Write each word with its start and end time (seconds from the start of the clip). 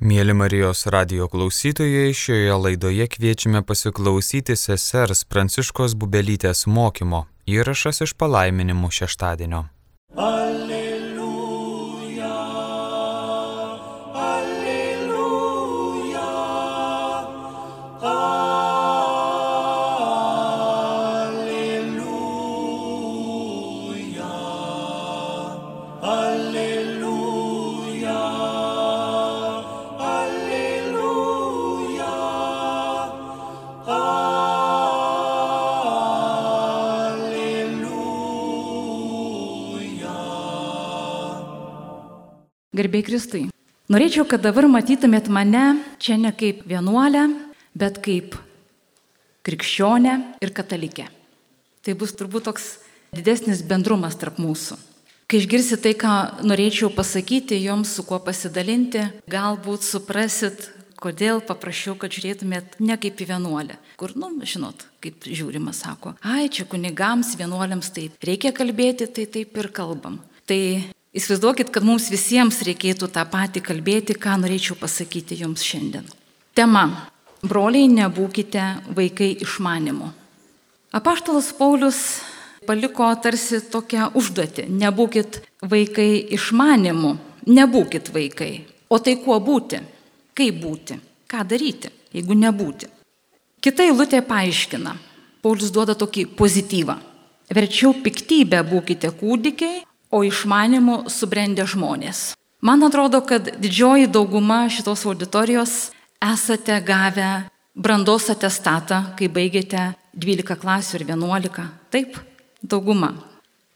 Mėly 0.00 0.32
Marijos 0.32 0.86
radio 0.88 1.26
klausytojai, 1.28 2.14
šioje 2.16 2.54
laidoje 2.56 3.04
kviečiame 3.12 3.60
pasiklausyti 3.68 4.56
sesers 4.56 5.26
Pranciškos 5.28 5.92
Bubelytės 5.92 6.64
mokymo 6.64 7.26
įrašas 7.44 8.00
iš 8.06 8.14
palaiminimų 8.16 8.88
šeštadienio. 8.96 9.66
Alleluja, 10.16 10.49
Gerbėjai 42.80 43.04
Kristui, 43.04 43.40
norėčiau, 43.92 44.22
kad 44.24 44.40
dabar 44.40 44.64
matytumėt 44.72 45.26
mane 45.28 45.82
čia 46.00 46.14
ne 46.16 46.30
kaip 46.32 46.62
vienuolę, 46.64 47.26
bet 47.76 47.98
kaip 48.00 48.38
krikščionę 49.44 50.14
ir 50.40 50.52
katalikę. 50.56 51.04
Tai 51.84 51.94
bus 52.00 52.14
turbūt 52.16 52.46
toks 52.48 52.68
didesnis 53.12 53.60
bendrumas 53.68 54.16
tarp 54.16 54.38
mūsų. 54.40 54.78
Kai 55.28 55.42
išgirsit 55.42 55.82
tai, 55.84 55.92
ką 55.92 56.14
norėčiau 56.48 56.88
pasakyti, 56.94 57.58
jums 57.60 57.92
su 57.98 58.04
kuo 58.08 58.16
pasidalinti, 58.24 59.02
galbūt 59.28 59.84
suprasit, 59.84 60.70
kodėl 61.00 61.42
paprašiau, 61.44 61.98
kad 62.00 62.16
žiūrėtumėt 62.16 62.78
ne 62.80 62.96
kaip 63.02 63.20
į 63.20 63.26
vienuolę, 63.34 63.76
kur, 64.00 64.14
nu, 64.16 64.30
žinot, 64.40 64.86
kaip 65.04 65.28
žiūrima, 65.28 65.76
sako, 65.76 66.14
ai, 66.24 66.48
čia 66.48 66.64
kunigams, 66.64 67.34
vienuoliams 67.36 67.92
taip, 67.92 68.16
reikia 68.24 68.54
kalbėti, 68.56 69.10
tai 69.12 69.28
taip 69.36 69.60
ir 69.60 69.70
kalbam. 69.76 70.16
Tai 70.48 70.60
įsivaizduokit, 71.16 71.70
kad 71.74 71.86
mums 71.86 72.10
visiems 72.12 72.60
reikėtų 72.66 73.10
tą 73.14 73.24
patį 73.30 73.62
kalbėti, 73.66 74.16
ką 74.18 74.36
norėčiau 74.42 74.78
pasakyti 74.78 75.40
jums 75.42 75.64
šiandien. 75.66 76.06
Tema. 76.54 77.08
Broliai, 77.40 77.88
nebūkite 77.88 78.92
vaikai 78.92 79.30
išmanimu. 79.40 80.10
Apaštalas 80.92 81.54
Paulius 81.56 82.00
paliko 82.68 83.06
tarsi 83.22 83.62
tokią 83.72 84.10
užduotį. 84.18 84.66
Nebūkit 84.68 85.40
vaikai 85.64 86.10
išmanimu, 86.36 87.14
nebūkit 87.48 88.10
vaikai. 88.12 88.52
O 88.92 88.98
tai 89.00 89.16
kuo 89.24 89.38
būti? 89.40 89.80
Kaip 90.36 90.60
būti? 90.60 90.98
Ką 91.30 91.46
daryti, 91.48 91.88
jeigu 92.12 92.36
nebūti? 92.36 92.90
Kita 93.64 93.86
eilutė 93.88 94.20
paaiškina. 94.26 94.96
Paulius 95.40 95.72
duoda 95.72 95.96
tokį 95.96 96.26
pozityvą. 96.36 96.96
Verčiau 97.50 97.94
piktybę 98.04 98.60
būkite 98.68 99.08
kūdikiai, 99.16 99.80
o 100.10 100.22
išmanimu 100.26 101.04
subrendę 101.10 101.66
žmonės. 101.66 102.34
Man 102.60 102.82
atrodo, 102.84 103.22
kad 103.24 103.46
didžioji 103.56 104.10
dauguma 104.12 104.66
šitos 104.68 105.06
auditorijos 105.08 105.90
esate 106.20 106.76
gavę 106.84 107.48
brandos 107.74 108.28
atestatą, 108.28 109.14
kai 109.16 109.30
baigėte 109.32 109.94
12 110.12 110.58
klasių 110.60 110.98
ir 110.98 111.06
11. 111.14 111.66
Taip, 111.90 112.18
dauguma. 112.60 113.14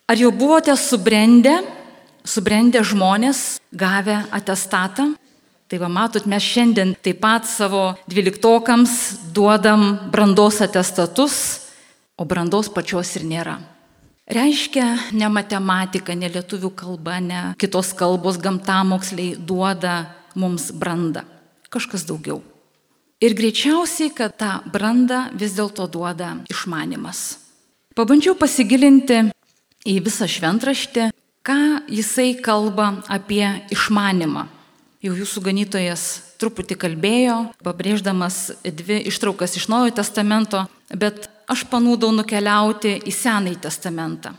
Ar 0.05 0.21
jau 0.21 0.29
buvote 0.37 0.75
subrendę, 0.77 1.63
subrendę 2.29 2.85
žmonės, 2.85 3.61
gavę 3.73 4.25
atestatą? 4.31 5.15
Tai 5.65 5.79
va 5.81 5.89
matot, 5.89 6.27
mes 6.29 6.45
šiandien 6.45 6.93
taip 7.01 7.23
pat 7.25 7.49
savo 7.49 7.95
dvyliktokams 8.11 9.33
duodam 9.33 10.11
brandos 10.13 10.61
atestatus, 10.61 11.39
o 12.21 12.29
brandos 12.29 12.69
pačios 12.69 13.17
ir 13.17 13.25
nėra. 13.25 13.57
Reiškia, 14.25 15.13
ne 15.13 15.29
matematika, 15.29 16.15
ne 16.17 16.31
lietuvių 16.33 16.71
kalba, 16.73 17.19
ne 17.21 17.41
kitos 17.61 17.93
kalbos 17.97 18.39
gamtamoksliai 18.41 19.37
duoda 19.37 20.07
mums 20.35 20.71
brandą. 20.73 21.27
Kažkas 21.69 22.07
daugiau. 22.09 22.41
Ir 23.21 23.37
greičiausiai, 23.37 24.11
kad 24.17 24.37
tą 24.41 24.57
brandą 24.73 25.27
vis 25.37 25.53
dėlto 25.57 25.87
duoda 25.93 26.39
išmanimas. 26.49 27.39
Pabandžiau 27.95 28.35
pasigilinti 28.39 29.21
į 29.85 29.99
visą 30.03 30.27
šventraštį, 30.31 31.11
ką 31.45 31.61
jisai 31.93 32.33
kalba 32.41 33.05
apie 33.13 33.45
išmanimą. 33.77 34.49
Jau 35.05 35.13
jūsų 35.21 35.45
ganytojas 35.45 36.05
truputį 36.41 36.79
kalbėjo, 36.81 37.37
pabrėždamas 37.61 38.55
dvi 38.65 39.03
ištraukas 39.11 39.59
iš 39.61 39.69
Naujojo 39.69 39.99
testamento, 40.01 40.65
bet 40.89 41.29
aš 41.51 41.67
panūdau 41.71 42.13
nukeliauti 42.15 42.97
į 43.05 43.13
Senąjį 43.13 43.61
testamentą. 43.67 44.35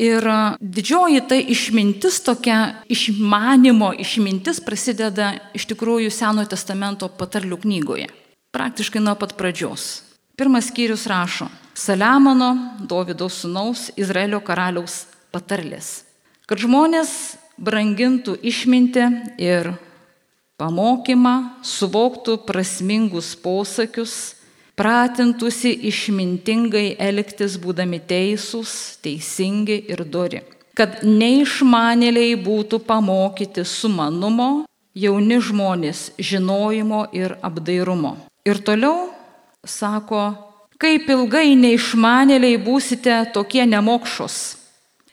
Ir 0.00 0.26
didžioji 0.58 1.20
tai 1.30 1.38
išmintis, 1.54 2.18
tokia 2.26 2.82
išmanimo 2.90 3.92
išmintis 4.02 4.58
prasideda 4.64 5.36
iš 5.54 5.68
tikrųjų 5.70 6.10
Senojo 6.10 6.50
testamento 6.50 7.06
patarlių 7.06 7.60
knygoje. 7.62 8.08
Praktiškai 8.54 9.02
nuo 9.02 9.14
pat 9.14 9.36
pradžios. 9.38 10.02
Pirmas 10.34 10.72
skyrius 10.72 11.06
rašo 11.06 11.46
Saliamono, 11.78 12.78
Dovido 12.82 13.28
sūnaus, 13.30 13.92
Izraelio 13.94 14.40
karaliaus 14.42 15.04
patarlės. 15.34 16.02
Kad 16.46 16.62
žmonės 16.62 17.38
brangintų 17.58 18.34
išmintį 18.42 19.06
ir 19.42 19.72
pamokymą, 20.58 21.62
suvoktų 21.62 22.40
prasmingus 22.46 23.34
posakius, 23.38 24.34
pratintųsi 24.78 25.72
išmintingai 25.90 26.96
elgtis 26.98 27.56
būdami 27.62 28.00
teisūs, 28.08 28.98
teisingi 29.04 29.78
ir 29.90 30.04
dori. 30.04 30.42
Kad 30.74 31.04
neišmanėliai 31.06 32.34
būtų 32.42 32.80
pamokyti 32.88 33.62
sumanumo, 33.62 34.66
jauni 34.94 35.38
žmonės 35.38 36.08
žinojimo 36.18 37.04
ir 37.14 37.36
apdairumo. 37.42 38.16
Ir 38.46 38.58
toliau 38.66 39.12
sako, 39.66 40.34
kaip 40.82 41.06
ilgai 41.10 41.54
neišmanėliai 41.58 42.58
būsite 42.62 43.20
tokie 43.34 43.64
nemokšos. 43.70 44.40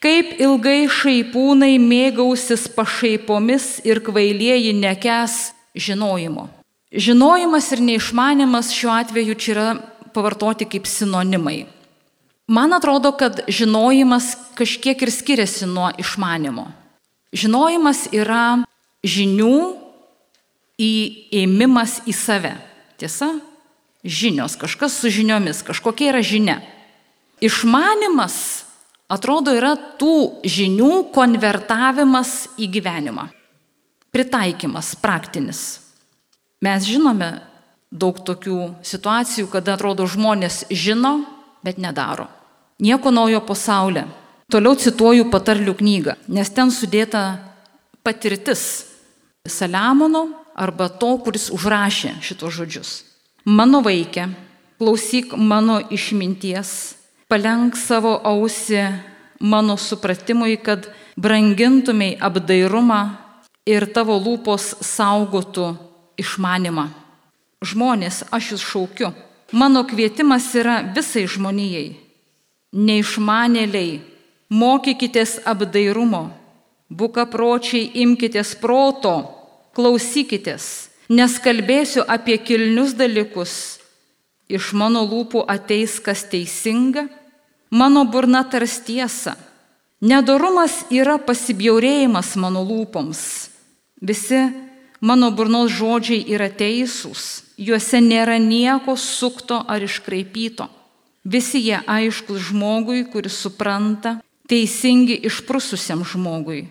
Kaip 0.01 0.39
ilgai 0.41 0.87
šaipūnai 0.89 1.75
mėgausis 1.77 2.65
pašaipomis 2.73 3.83
ir 3.85 4.01
kvailieji 4.01 4.73
nekes 4.73 5.51
žinojimo. 5.77 6.49
Žinojimas 6.91 7.71
ir 7.71 7.81
neišmanimas 7.81 8.73
šiuo 8.75 8.91
atveju 8.91 9.35
čia 9.39 9.51
yra 9.53 9.67
pavartoti 10.13 10.67
kaip 10.67 10.87
sinonimai. 10.87 11.65
Man 12.51 12.73
atrodo, 12.73 13.13
kad 13.15 13.39
žinojimas 13.47 14.35
kažkiek 14.59 15.01
ir 15.01 15.11
skiriasi 15.11 15.69
nuo 15.71 15.87
išmanimo. 15.97 16.65
Žinojimas 17.31 18.09
yra 18.11 18.65
žinių 19.07 19.55
įėmimas 20.81 22.01
į 22.11 22.15
save. 22.17 22.51
Tiesa? 22.99 23.29
Žinios, 24.03 24.57
kažkas 24.59 24.97
su 24.99 25.11
žiniomis, 25.13 25.61
kažkokia 25.63 26.09
yra 26.11 26.23
žinia. 26.25 26.57
Išmanimas, 27.39 28.65
atrodo, 29.07 29.53
yra 29.55 29.77
tų 30.01 30.43
žinių 30.43 31.05
konvertavimas 31.15 32.49
į 32.59 32.67
gyvenimą. 32.75 33.29
Pritaikymas, 34.11 34.91
praktinis. 34.99 35.63
Mes 36.61 36.85
žinome 36.85 37.39
daug 37.91 38.19
tokių 38.21 38.85
situacijų, 38.85 39.47
kada 39.49 39.75
atrodo 39.75 40.05
žmonės 40.05 40.67
žino, 40.69 41.23
bet 41.65 41.81
nedaro. 41.81 42.27
Nieko 42.81 43.11
naujo 43.13 43.41
pasaulyje. 43.45 44.05
Toliau 44.51 44.75
cituoju 44.75 45.29
patarlių 45.31 45.73
knygą, 45.79 46.15
nes 46.27 46.49
ten 46.51 46.71
sudėta 46.75 47.39
patirtis 48.03 48.87
Saliamono 49.47 50.27
arba 50.53 50.89
to, 50.89 51.15
kuris 51.23 51.49
užrašė 51.55 52.17
šitos 52.21 52.53
žodžius. 52.59 52.89
Mano 53.45 53.79
vaikė, 53.81 54.27
klausyk 54.77 55.33
mano 55.33 55.79
išminties, 55.89 56.93
palenk 57.31 57.79
savo 57.79 58.19
ausį 58.21 58.83
mano 59.41 59.79
supratimui, 59.81 60.59
kad 60.61 60.91
brangintumėj 61.17 62.19
apdairumą 62.21 63.01
ir 63.65 63.87
tavo 63.95 64.19
lūpos 64.21 64.75
saugotų 64.85 65.71
išmanimą. 66.19 66.89
Žmonės, 67.61 68.23
aš 68.33 68.53
jūs 68.55 68.63
šaukiu. 68.65 69.11
Mano 69.51 69.83
kvietimas 69.85 70.47
yra 70.55 70.79
visai 70.95 71.27
žmonijai. 71.29 71.97
Neišmanėliai, 72.71 73.99
mokykitės 74.49 75.41
apdairumo, 75.45 76.29
buka 76.89 77.25
pročiai 77.27 77.89
imkitės 78.03 78.55
proto, 78.59 79.13
klausykitės, 79.75 80.65
nes 81.11 81.37
kalbėsiu 81.43 82.05
apie 82.07 82.37
kilnius 82.39 82.95
dalykus. 82.95 83.53
Iš 84.51 84.71
mano 84.75 85.03
lūpų 85.07 85.45
ateis 85.47 85.99
kas 86.03 86.25
teisinga, 86.31 87.05
mano 87.71 88.03
burna 88.07 88.43
tars 88.43 88.79
tiesą. 88.83 89.35
Nedorumas 90.01 90.81
yra 90.89 91.19
pasibjaurėjimas 91.21 92.33
mano 92.41 92.63
lūpoms. 92.65 93.21
Visi 94.01 94.39
Mano 95.01 95.31
burnos 95.33 95.71
žodžiai 95.73 96.27
yra 96.29 96.45
teisūs, 96.53 97.41
juose 97.57 97.97
nėra 98.05 98.37
nieko 98.37 98.93
sukto 98.93 99.57
ar 99.65 99.81
iškraipyto. 99.81 100.67
Visi 101.25 101.61
jie 101.65 101.79
aiškus 101.89 102.51
žmogui, 102.51 103.07
kuris 103.09 103.33
supranta, 103.41 104.19
teisingi 104.45 105.17
išprususiam 105.25 106.05
žmogui. 106.05 106.67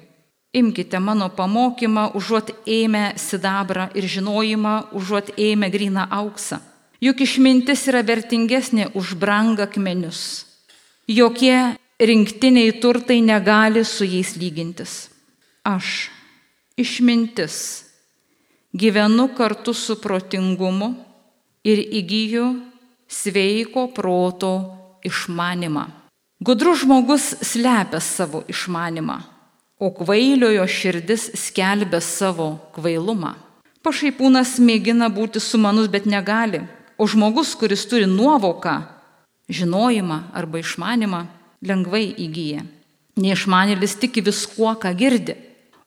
Imkite 0.54 0.98
mano 0.98 1.26
pamokymą, 1.30 2.10
užuot 2.18 2.54
ėmę 2.66 3.14
sidabrą 3.18 3.90
ir 3.98 4.06
žinojimą, 4.06 4.94
užuot 4.94 5.34
ėmę 5.38 5.70
gryną 5.70 6.06
auksą. 6.10 6.58
Juk 7.02 7.22
išmintis 7.26 7.86
yra 7.90 8.02
vertingesnė 8.06 8.90
už 8.94 9.14
brangakmenius. 9.18 10.46
Jokie 11.10 11.74
rinktiniai 11.98 12.74
turtai 12.78 13.20
negali 13.22 13.82
su 13.84 14.04
jais 14.04 14.34
lygintis. 14.38 15.08
Aš, 15.66 16.10
išmintis, 16.76 17.89
gyvenu 18.72 19.28
kartu 19.34 19.75
su 19.75 19.96
protingumu 20.00 20.94
ir 21.64 21.78
įgyju 21.78 22.46
sveiko 23.11 23.88
proto 23.94 24.52
išmanimą. 25.05 25.87
Gudrus 26.40 26.84
žmogus 26.84 27.34
slepia 27.43 28.00
savo 28.00 28.44
išmanimą, 28.49 29.19
o 29.78 29.90
kvailiojo 29.90 30.64
širdis 30.67 31.31
skelbia 31.37 32.00
savo 32.00 32.55
kvailumą. 32.76 33.34
Pašaipūnas 33.84 34.58
mėgina 34.61 35.08
būti 35.12 35.40
sumanus, 35.40 35.88
bet 35.88 36.06
negali, 36.06 36.62
o 36.96 37.06
žmogus, 37.08 37.55
kuris 37.56 37.87
turi 37.88 38.06
nuovoką, 38.06 38.76
žinojimą 39.49 40.19
arba 40.37 40.61
išmanimą, 40.61 41.25
lengvai 41.64 42.06
įgyja. 42.12 42.64
Neišmanėlis 43.20 43.96
tiki 44.00 44.23
viskuo, 44.25 44.73
ką 44.81 44.93
girdi 44.96 45.37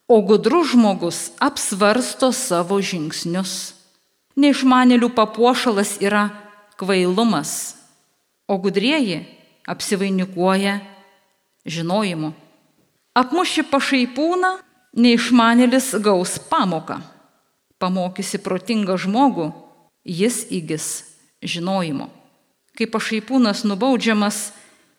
o 0.08 0.22
gudrus 0.22 0.72
žmogus 0.72 1.32
apsvarsto 1.40 2.32
savo 2.36 2.80
žingsnius. 2.82 3.74
Neišmanėlių 4.36 5.12
papuošalas 5.14 6.00
yra 6.02 6.30
kvailumas, 6.80 7.78
o 8.50 8.58
gudrieji 8.58 9.24
apsivainikuoja 9.70 10.80
žinojimu. 11.66 12.34
Apmuši 13.14 13.64
pašaipūną, 13.70 14.58
neišmanėlis 14.98 15.94
gaus 16.02 16.40
pamoką. 16.50 17.00
Pamokysi 17.78 18.40
protingą 18.42 18.98
žmogų, 18.98 19.52
jis 20.04 20.48
įgis 20.50 20.88
žinojimo. 21.44 22.10
Kai 22.74 22.88
pašaipūnas 22.90 23.64
nubaudžiamas, 23.70 24.50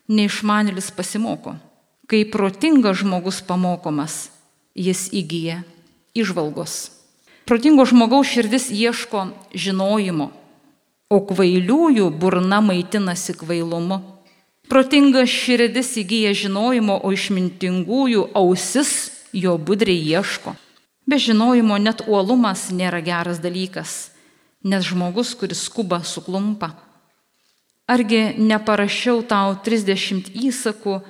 neišmanėlis 0.08 0.92
pasimoko. 0.94 1.56
Kai 2.06 2.22
protingas 2.28 3.00
žmogus 3.00 3.40
pamokomas, 3.42 4.28
jis 4.74 5.08
įgyja 5.14 5.62
išvalgos. 6.14 6.90
Protingo 7.44 7.84
žmogaus 7.84 8.30
širdis 8.32 8.70
ieško 8.72 9.28
žinojimo, 9.52 10.30
o 11.12 11.18
kvailiųjų 11.28 12.08
burna 12.18 12.60
maitinasi 12.64 13.36
kvailumu. 13.38 14.00
Protingas 14.68 15.28
širdis 15.28 15.92
įgyja 16.00 16.32
žinojimo, 16.34 16.96
o 17.04 17.12
išmintingųjų 17.12 18.30
ausis 18.34 18.94
jo 19.36 19.58
budriai 19.58 20.00
ieško. 20.16 20.54
Be 21.04 21.20
žinojimo 21.20 21.76
net 21.78 22.00
uolumas 22.08 22.70
nėra 22.72 23.02
geras 23.04 23.42
dalykas, 23.44 24.08
nes 24.64 24.86
žmogus, 24.88 25.34
kuris 25.36 25.66
skuba, 25.68 26.00
suklumpa. 26.00 26.72
Argi 27.84 28.32
neparašiau 28.40 29.20
tau 29.28 29.52
30 29.60 30.32
įsakų 30.32 31.02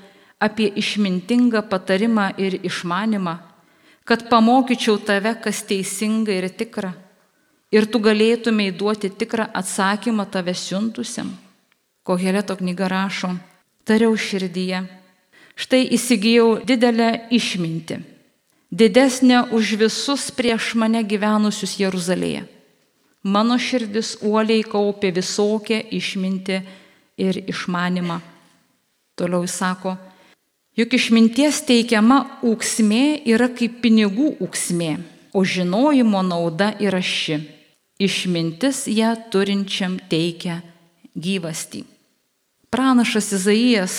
apie 0.43 0.67
išmintingą 0.75 1.63
patarimą 1.71 2.33
ir 2.43 2.59
išmanimą, 2.67 3.39
kad 4.05 4.29
pamokyčiau 4.29 4.99
tave, 5.01 5.35
kas 5.41 5.65
teisinga 5.65 6.33
ir 6.33 6.49
tikra, 6.53 6.93
ir 7.73 7.89
tu 7.89 8.01
galėtumai 8.01 8.71
duoti 8.77 9.11
tikrą 9.11 9.49
atsakymą 9.57 10.27
tave 10.31 10.55
siuntusiam. 10.55 11.33
Koheleto 12.05 12.57
knyga 12.57 12.89
rašo, 12.93 13.33
tariau 13.89 14.13
širdyje, 14.13 14.83
štai 15.57 15.87
įsigijau 15.97 16.59
didelę 16.69 17.31
išmintį, 17.33 18.03
didesnę 18.69 19.47
už 19.57 19.77
visus 19.81 20.29
prieš 20.37 20.75
mane 20.77 21.01
gyvenusius 21.01 21.79
Jeruzalėje. 21.81 22.45
Mano 23.25 23.57
širdis 23.57 24.19
uoliai 24.21 24.61
kaupė 24.69 25.09
visokią 25.17 25.79
išmintį 25.97 26.59
ir 27.25 27.39
išmanimą. 27.49 28.19
Toliau 29.17 29.47
jis 29.47 29.55
sako, 29.63 29.95
Juk 30.75 30.97
išminties 30.99 31.61
teikiama 31.69 32.41
ūksmė 32.43 33.23
yra 33.31 33.47
kaip 33.55 33.77
pinigų 33.85 34.33
ūksmė, 34.43 34.97
o 35.31 35.45
žinojimo 35.47 36.23
nauda 36.27 36.73
yra 36.83 36.99
ši. 36.99 37.39
Išmintis 38.03 38.89
ją 38.91 39.13
turinčiam 39.31 40.01
teikia 40.11 40.65
gyvastį. 41.15 41.85
Pranašas 42.75 43.31
Izaijas 43.39 43.99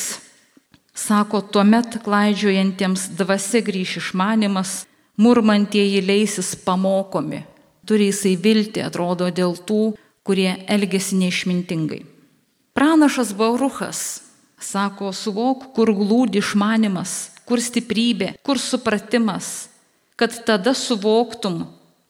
sako, 0.92 1.39
tuomet 1.48 2.01
klaidžiojantiems 2.04 3.07
dvasia 3.16 3.63
grįž 3.63 3.95
išmanimas, 4.01 4.83
murmantieji 5.16 6.04
leisis 6.04 6.57
pamokomi. 6.60 7.45
Turi 7.88 8.10
jisai 8.10 8.36
vilti, 8.36 8.83
atrodo, 8.83 9.31
dėl 9.31 9.56
tų, 9.56 9.94
kurie 10.28 10.57
elgesi 10.68 11.16
neišmintingai. 11.24 12.04
Pranašas 12.75 13.31
Bauruchas 13.31 14.25
Sako, 14.65 15.12
suvok, 15.13 15.69
kur 15.75 15.91
glūdi 15.94 16.41
išmanimas, 16.41 17.35
kur 17.45 17.62
stiprybė, 17.62 18.33
kur 18.45 18.57
supratimas, 18.62 19.69
kad 20.17 20.33
tada 20.47 20.73
suvoktum, 20.73 21.65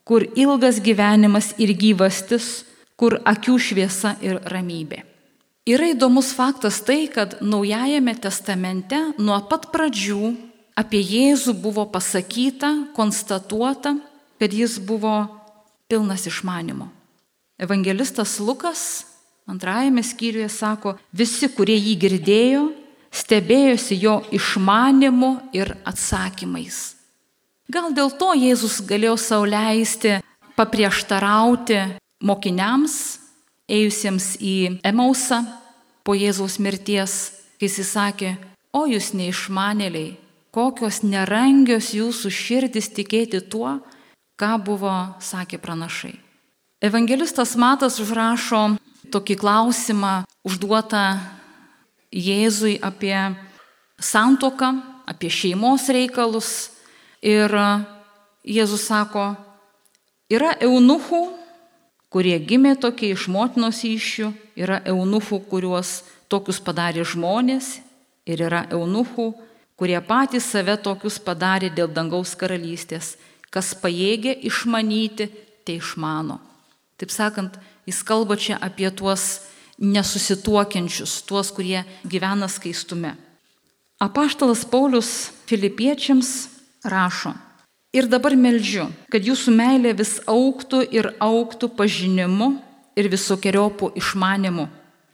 kur 0.08 0.24
ilgas 0.38 0.80
gyvenimas 0.80 1.52
ir 1.60 1.74
gyvastis, 1.76 2.64
kur 2.96 3.18
akių 3.28 3.58
šviesa 3.60 4.16
ir 4.24 4.40
ramybė. 4.48 5.04
Yra 5.66 5.90
įdomus 5.96 6.30
faktas 6.38 6.78
tai, 6.86 7.08
kad 7.10 7.40
Naujajame 7.42 8.14
testamente 8.22 9.00
nuo 9.18 9.40
pat 9.50 9.72
pradžių 9.74 10.36
apie 10.78 11.02
Jėzų 11.02 11.56
buvo 11.58 11.88
pasakyta, 11.90 12.94
konstatuota, 12.96 13.96
kad 14.40 14.54
jis 14.54 14.78
buvo 14.78 15.26
pilnas 15.90 16.28
išmanimo. 16.30 16.92
Evangelistas 17.58 18.38
Lukas 18.40 19.08
Antrajame 19.46 20.02
skyriuje 20.04 20.50
sako, 20.50 20.96
visi, 21.14 21.50
kurie 21.54 21.78
jį 21.78 21.94
girdėjo, 22.02 22.64
stebėjosi 23.14 23.98
jo 24.02 24.20
išmanimu 24.34 25.32
ir 25.56 25.76
atsakymais. 25.86 26.96
Gal 27.70 27.94
dėl 27.98 28.12
to 28.18 28.34
Jėzus 28.38 28.82
galėjo 28.86 29.16
sauliaisti 29.22 30.18
paprieštarauti 30.58 31.80
mokiniams, 32.26 33.20
ėjusiems 33.70 34.36
į 34.42 34.82
Emausą 34.86 35.42
po 36.06 36.14
Jėzaus 36.18 36.60
mirties, 36.62 37.16
kai 37.58 37.70
jis 37.70 37.90
sakė, 37.90 38.36
o 38.74 38.86
jūs 38.90 39.14
neišmanėliai, 39.18 40.16
kokios 40.54 41.02
nerangios 41.04 41.94
jūsų 41.96 42.32
širdis 42.32 42.90
tikėti 42.94 43.42
tuo, 43.42 43.80
ką 44.38 44.52
buvo 44.62 44.94
sakę 45.24 45.58
pranašai. 45.62 46.14
Evangelistas 46.86 47.56
Matas 47.58 47.98
užrašo 48.04 48.76
tokį 49.12 49.38
klausimą 49.42 50.14
užduotą 50.46 51.06
Jėzui 52.16 52.78
apie 52.80 53.18
santoką, 54.00 54.70
apie 55.06 55.30
šeimos 55.30 55.90
reikalus. 55.92 56.72
Ir 57.26 57.52
Jėzus 58.46 58.86
sako, 58.86 59.34
yra 60.30 60.54
eunuchų, 60.62 61.22
kurie 62.14 62.38
gimė 62.40 62.76
tokie 62.80 63.10
iš 63.16 63.26
motinos 63.28 63.82
iššių, 63.84 64.30
yra 64.56 64.80
eunuchų, 64.86 65.42
kuriuos 65.50 66.04
tokius 66.30 66.62
padarė 66.64 67.04
žmonės 67.04 67.80
ir 68.30 68.46
yra 68.46 68.66
eunuchų, 68.74 69.32
kurie 69.76 69.98
patys 70.06 70.48
save 70.54 70.78
tokius 70.82 71.18
padarė 71.20 71.72
dėl 71.74 71.90
dangaus 71.92 72.36
karalystės. 72.38 73.16
Kas 73.50 73.74
pajėgė 73.80 74.36
išmanyti, 74.48 75.30
tai 75.66 75.80
išmano. 75.80 76.40
Taip 77.00 77.12
sakant, 77.12 77.58
Jis 77.86 78.02
kalba 78.04 78.36
čia 78.36 78.58
apie 78.62 78.90
tuos 78.92 79.46
nesusituokiančius, 79.78 81.22
tuos, 81.28 81.52
kurie 81.54 81.84
gyvena 82.08 82.50
skaistume. 82.50 83.16
Apaštalas 84.02 84.66
Paulius 84.68 85.32
filipiečiams 85.48 86.50
rašo, 86.84 87.36
ir 87.96 88.10
dabar 88.12 88.36
meldžiu, 88.36 88.90
kad 89.12 89.24
jūsų 89.24 89.54
meilė 89.56 89.94
vis 89.96 90.18
auktų 90.28 90.84
ir 90.92 91.14
auktų 91.24 91.72
pažinimu 91.78 92.52
ir 93.00 93.08
visokiojopų 93.12 93.94
išmanimu, 94.02 94.68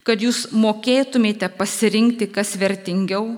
kad 0.07 0.21
jūs 0.21 0.47
mokėtumėte 0.57 1.49
pasirinkti, 1.57 2.29
kas 2.33 2.55
vertingiau, 2.57 3.37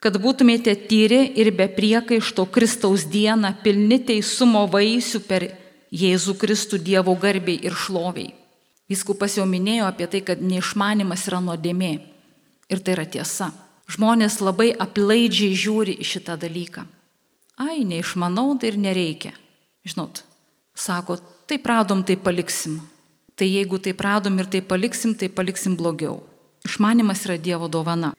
kad 0.00 0.16
būtumėte 0.22 0.72
tyri 0.88 1.26
ir 1.36 1.52
be 1.52 1.68
priekaišto 1.68 2.46
Kristaus 2.54 3.04
dieną 3.10 3.52
pilni 3.64 4.00
teisumo 4.00 4.64
vaisių 4.70 5.20
per 5.28 5.50
Jėzų 5.94 6.34
Kristų 6.36 6.78
Dievo 6.84 7.14
garbiai 7.16 7.62
ir 7.64 7.72
šloviai. 7.72 8.34
Viskupas 8.88 9.36
jau 9.36 9.46
minėjo 9.48 9.86
apie 9.88 10.08
tai, 10.08 10.20
kad 10.24 10.40
neišmanimas 10.40 11.26
yra 11.28 11.40
nuodėmė. 11.44 11.92
Ir 12.68 12.80
tai 12.84 12.94
yra 12.96 13.06
tiesa. 13.08 13.50
Žmonės 13.88 14.40
labai 14.44 14.70
aplaidžiai 14.76 15.56
žiūri 15.56 15.96
į 16.00 16.04
šitą 16.04 16.36
dalyką. 16.40 16.84
Ai, 17.58 17.84
neišmanau, 17.88 18.52
tai 18.60 18.72
ir 18.72 18.78
nereikia. 18.80 19.32
Žinot, 19.88 20.22
sako, 20.76 21.16
tai 21.48 21.60
radom, 21.64 22.04
tai 22.04 22.16
paliksim. 22.20 22.80
Tai 23.36 23.48
jeigu 23.48 23.78
tai 23.80 23.94
radom 23.96 24.38
ir 24.38 24.48
tai 24.52 24.60
paliksim, 24.60 25.14
tai 25.14 25.28
paliksim 25.28 25.76
blogiau. 25.76 26.20
Išmanimas 26.68 27.24
yra 27.24 27.38
Dievo 27.40 27.68
dovana. 27.68 28.12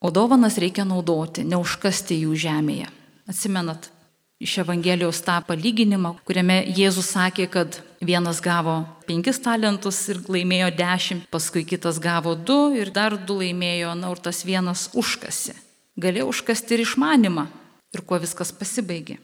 O 0.00 0.10
dovanas 0.10 0.58
reikia 0.58 0.84
naudoti, 0.84 1.44
neužkasti 1.46 2.18
jų 2.24 2.34
žemėje. 2.36 2.90
Atsimenat 3.30 3.90
iš 4.40 4.58
Evangelijos 4.58 5.22
tą 5.24 5.38
palyginimą, 5.46 6.16
kuriame 6.28 6.60
Jėzus 6.76 7.08
sakė, 7.14 7.46
kad 7.48 7.78
vienas 8.04 8.42
gavo 8.44 8.82
penkis 9.08 9.40
talentus 9.40 9.98
ir 10.12 10.20
laimėjo 10.28 10.70
dešimt, 10.76 11.28
paskui 11.32 11.64
kitas 11.64 12.00
gavo 12.02 12.34
du 12.36 12.74
ir 12.76 12.92
dar 12.92 13.16
du 13.16 13.40
laimėjo, 13.40 13.94
na 13.96 14.12
ir 14.12 14.20
tas 14.20 14.44
vienas 14.44 14.90
užkasi. 14.94 15.56
Galėjo 15.96 16.28
užkasti 16.28 16.76
ir 16.76 16.84
išmanimą. 16.84 17.46
Ir 17.94 18.02
kuo 18.04 18.18
viskas 18.20 18.50
pasibaigė. 18.52 19.16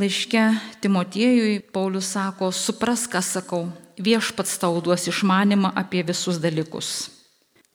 Laiške 0.00 0.40
Timotiejui 0.80 1.58
Paulius 1.74 2.14
sako, 2.14 2.48
supras, 2.56 3.04
ką 3.04 3.20
sakau, 3.20 3.66
viešpats 4.00 4.56
tau 4.62 4.80
duos 4.80 5.04
išmanimą 5.10 5.74
apie 5.76 6.00
visus 6.06 6.40
dalykus. 6.40 7.10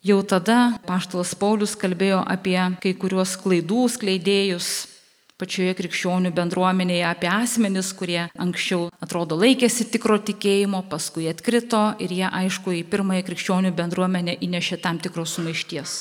Jau 0.02 0.24
tada 0.26 0.80
paštalas 0.88 1.36
Paulius 1.38 1.76
kalbėjo 1.78 2.24
apie 2.26 2.58
kai 2.82 2.96
kuriuos 2.98 3.36
klaidų 3.38 3.86
skleidėjus 3.94 4.97
pačioje 5.38 5.76
krikščionių 5.78 6.32
bendruomenėje, 6.34 7.06
apie 7.08 7.30
asmenis, 7.30 7.92
kurie 7.98 8.28
anksčiau 8.34 8.90
atrodo 9.04 9.38
laikėsi 9.38 9.88
tikro 9.94 10.18
tikėjimo, 10.18 10.84
paskui 10.90 11.30
atkrito 11.32 11.84
ir 12.04 12.14
jie 12.14 12.26
aišku 12.28 12.74
į 12.80 12.84
pirmąją 12.92 13.28
krikščionių 13.30 13.74
bendruomenę 13.78 14.40
įnešė 14.42 14.82
tam 14.82 15.00
tikros 15.04 15.38
sumaišties. 15.38 16.00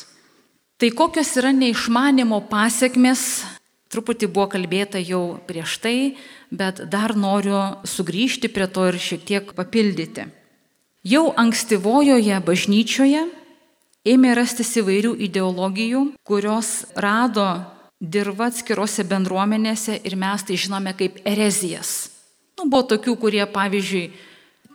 Tai 0.76 0.90
kokios 0.92 1.30
yra 1.40 1.54
neišmanimo 1.56 2.42
pasiekmes 2.50 3.28
Truputį 3.86 4.26
buvo 4.34 4.48
kalbėta 4.50 4.98
jau 4.98 5.38
prieš 5.46 5.78
tai, 5.78 6.16
bet 6.50 6.82
dar 6.90 7.14
noriu 7.14 7.60
sugrįžti 7.86 8.50
prie 8.50 8.66
to 8.66 8.88
ir 8.90 8.98
šiek 8.98 9.22
tiek 9.28 9.52
papildyti. 9.54 10.26
Jau 11.06 11.30
ankstyvojoje 11.38 12.40
bažnyčioje 12.42 13.22
ėmė 14.10 14.34
rastis 14.34 14.74
įvairių 14.82 15.14
ideologijų, 15.28 16.02
kurios 16.26 16.90
rado 16.98 17.46
dirba 18.00 18.50
atskirose 18.50 19.04
bendruomenėse 19.08 20.00
ir 20.04 20.16
mes 20.20 20.44
tai 20.44 20.58
žinome 20.60 20.92
kaip 20.96 21.20
erezijas. 21.24 22.10
Nu, 22.56 22.68
buvo 22.68 22.84
tokių, 22.92 23.16
kurie, 23.20 23.44
pavyzdžiui, 23.52 24.10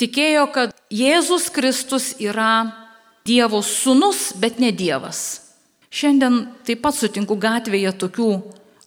tikėjo, 0.02 0.46
kad 0.54 0.74
Jėzus 0.94 1.50
Kristus 1.54 2.12
yra 2.22 2.72
Dievo 3.26 3.62
sūnus, 3.66 4.32
bet 4.42 4.60
ne 4.62 4.72
Dievas. 4.74 5.42
Šiandien 5.92 6.46
taip 6.66 6.82
pat 6.82 6.96
sutinku 6.98 7.36
gatvėje 7.38 7.92
tokių 8.02 8.32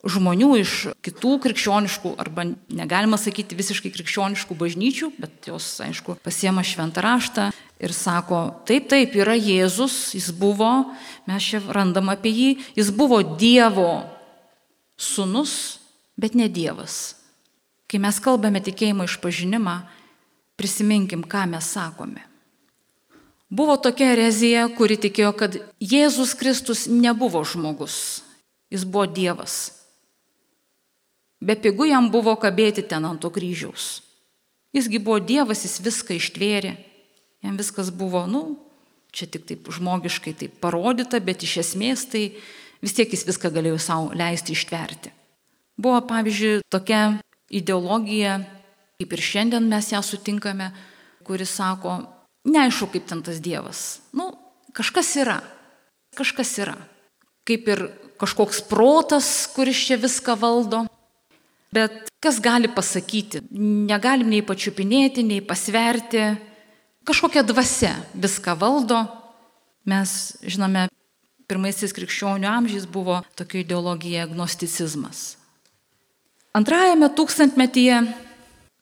žmonių 0.04 0.50
iš 0.60 0.72
kitų 1.04 1.36
krikščioniškų, 1.44 2.14
arba 2.20 2.46
negalima 2.72 3.16
sakyti 3.20 3.56
visiškai 3.56 3.92
krikščioniškų 3.94 4.56
bažnyčių, 4.58 5.10
bet 5.20 5.48
jos, 5.48 5.68
aišku, 5.84 6.18
pasiema 6.24 6.64
šventą 6.66 7.04
raštą 7.04 7.48
ir 7.80 7.94
sako, 7.96 8.42
taip, 8.68 8.88
taip, 8.92 9.14
yra 9.16 9.36
Jėzus, 9.36 10.14
jis 10.16 10.30
buvo, 10.36 10.72
mes 11.28 11.46
čia 11.46 11.62
randam 11.72 12.12
apie 12.12 12.34
jį, 12.34 12.50
jis 12.76 12.92
buvo 12.94 13.22
Dievo 13.40 14.13
sunus, 15.04 15.78
bet 16.16 16.34
ne 16.34 16.48
Dievas. 16.48 17.16
Kai 17.90 18.00
mes 18.02 18.18
kalbame 18.22 18.62
tikėjimo 18.64 19.06
išpažinimą, 19.06 19.76
prisiminkim, 20.58 21.24
ką 21.26 21.44
mes 21.52 21.68
sakome. 21.76 22.24
Buvo 23.54 23.76
tokia 23.78 24.14
erezija, 24.16 24.64
kuri 24.74 24.96
tikėjo, 24.98 25.30
kad 25.38 25.56
Jėzus 25.78 26.32
Kristus 26.38 26.86
nebuvo 26.90 27.44
žmogus, 27.46 28.24
jis 28.72 28.86
buvo 28.88 29.06
Dievas. 29.06 29.84
Be 31.44 31.54
pigų 31.60 31.90
jam 31.90 32.08
buvo 32.10 32.34
kabėti 32.40 32.82
ten 32.88 33.04
ant 33.04 33.20
to 33.20 33.30
kryžiaus. 33.30 34.00
Jisgi 34.74 34.98
buvo 34.98 35.20
Dievas, 35.22 35.62
jis 35.66 35.78
viską 35.84 36.16
ištvėrė. 36.16 36.74
Jam 37.44 37.58
viskas 37.60 37.92
buvo, 37.94 38.24
nu, 38.26 38.56
čia 39.14 39.28
tik 39.30 39.44
taip 39.46 39.68
žmogiškai 39.70 40.34
taip 40.40 40.56
parodyta, 40.62 41.20
bet 41.22 41.44
iš 41.46 41.58
esmės 41.62 42.08
tai 42.10 42.24
vis 42.84 42.96
tiek 42.96 43.10
jis 43.10 43.24
viską 43.26 43.50
galėjo 43.54 43.78
savo 43.80 44.12
leisti 44.16 44.54
ištverti. 44.54 45.12
Buvo, 45.80 45.98
pavyzdžiui, 46.06 46.62
tokia 46.70 47.16
ideologija, 47.50 48.38
kaip 49.00 49.14
ir 49.16 49.22
šiandien 49.24 49.66
mes 49.70 49.90
ją 49.90 50.02
sutinkame, 50.04 50.70
kuris 51.26 51.56
sako, 51.56 51.98
neaišku, 52.46 52.90
kaip 52.92 53.08
ten 53.10 53.22
tas 53.26 53.40
Dievas. 53.42 53.84
Nu, 54.14 54.30
kažkas 54.76 55.14
yra. 55.22 55.40
Kažkas 56.14 56.52
yra. 56.62 56.76
Kaip 57.48 57.68
ir 57.68 57.88
kažkoks 58.20 58.62
protas, 58.68 59.48
kuris 59.54 59.80
čia 59.88 59.98
viską 60.00 60.36
valdo. 60.40 60.84
Bet 61.74 62.06
kas 62.22 62.38
gali 62.40 62.70
pasakyti? 62.70 63.42
Negalim 63.50 64.30
nei 64.30 64.44
pačiupinėti, 64.46 65.24
nei 65.26 65.42
pasverti. 65.44 66.28
Kažkokia 67.04 67.42
dvasia 67.44 67.96
viską 68.14 68.54
valdo. 68.60 69.02
Mes 69.90 70.36
žinome, 70.46 70.86
pirmaisiais 71.50 71.94
krikščionių 71.96 72.48
amžiais 72.48 72.86
buvo 72.90 73.20
tokia 73.38 73.62
ideologija 73.62 74.24
agnosticizmas. 74.28 75.36
Antrajame 76.54 77.10
tūkstantmetyje 77.18 78.00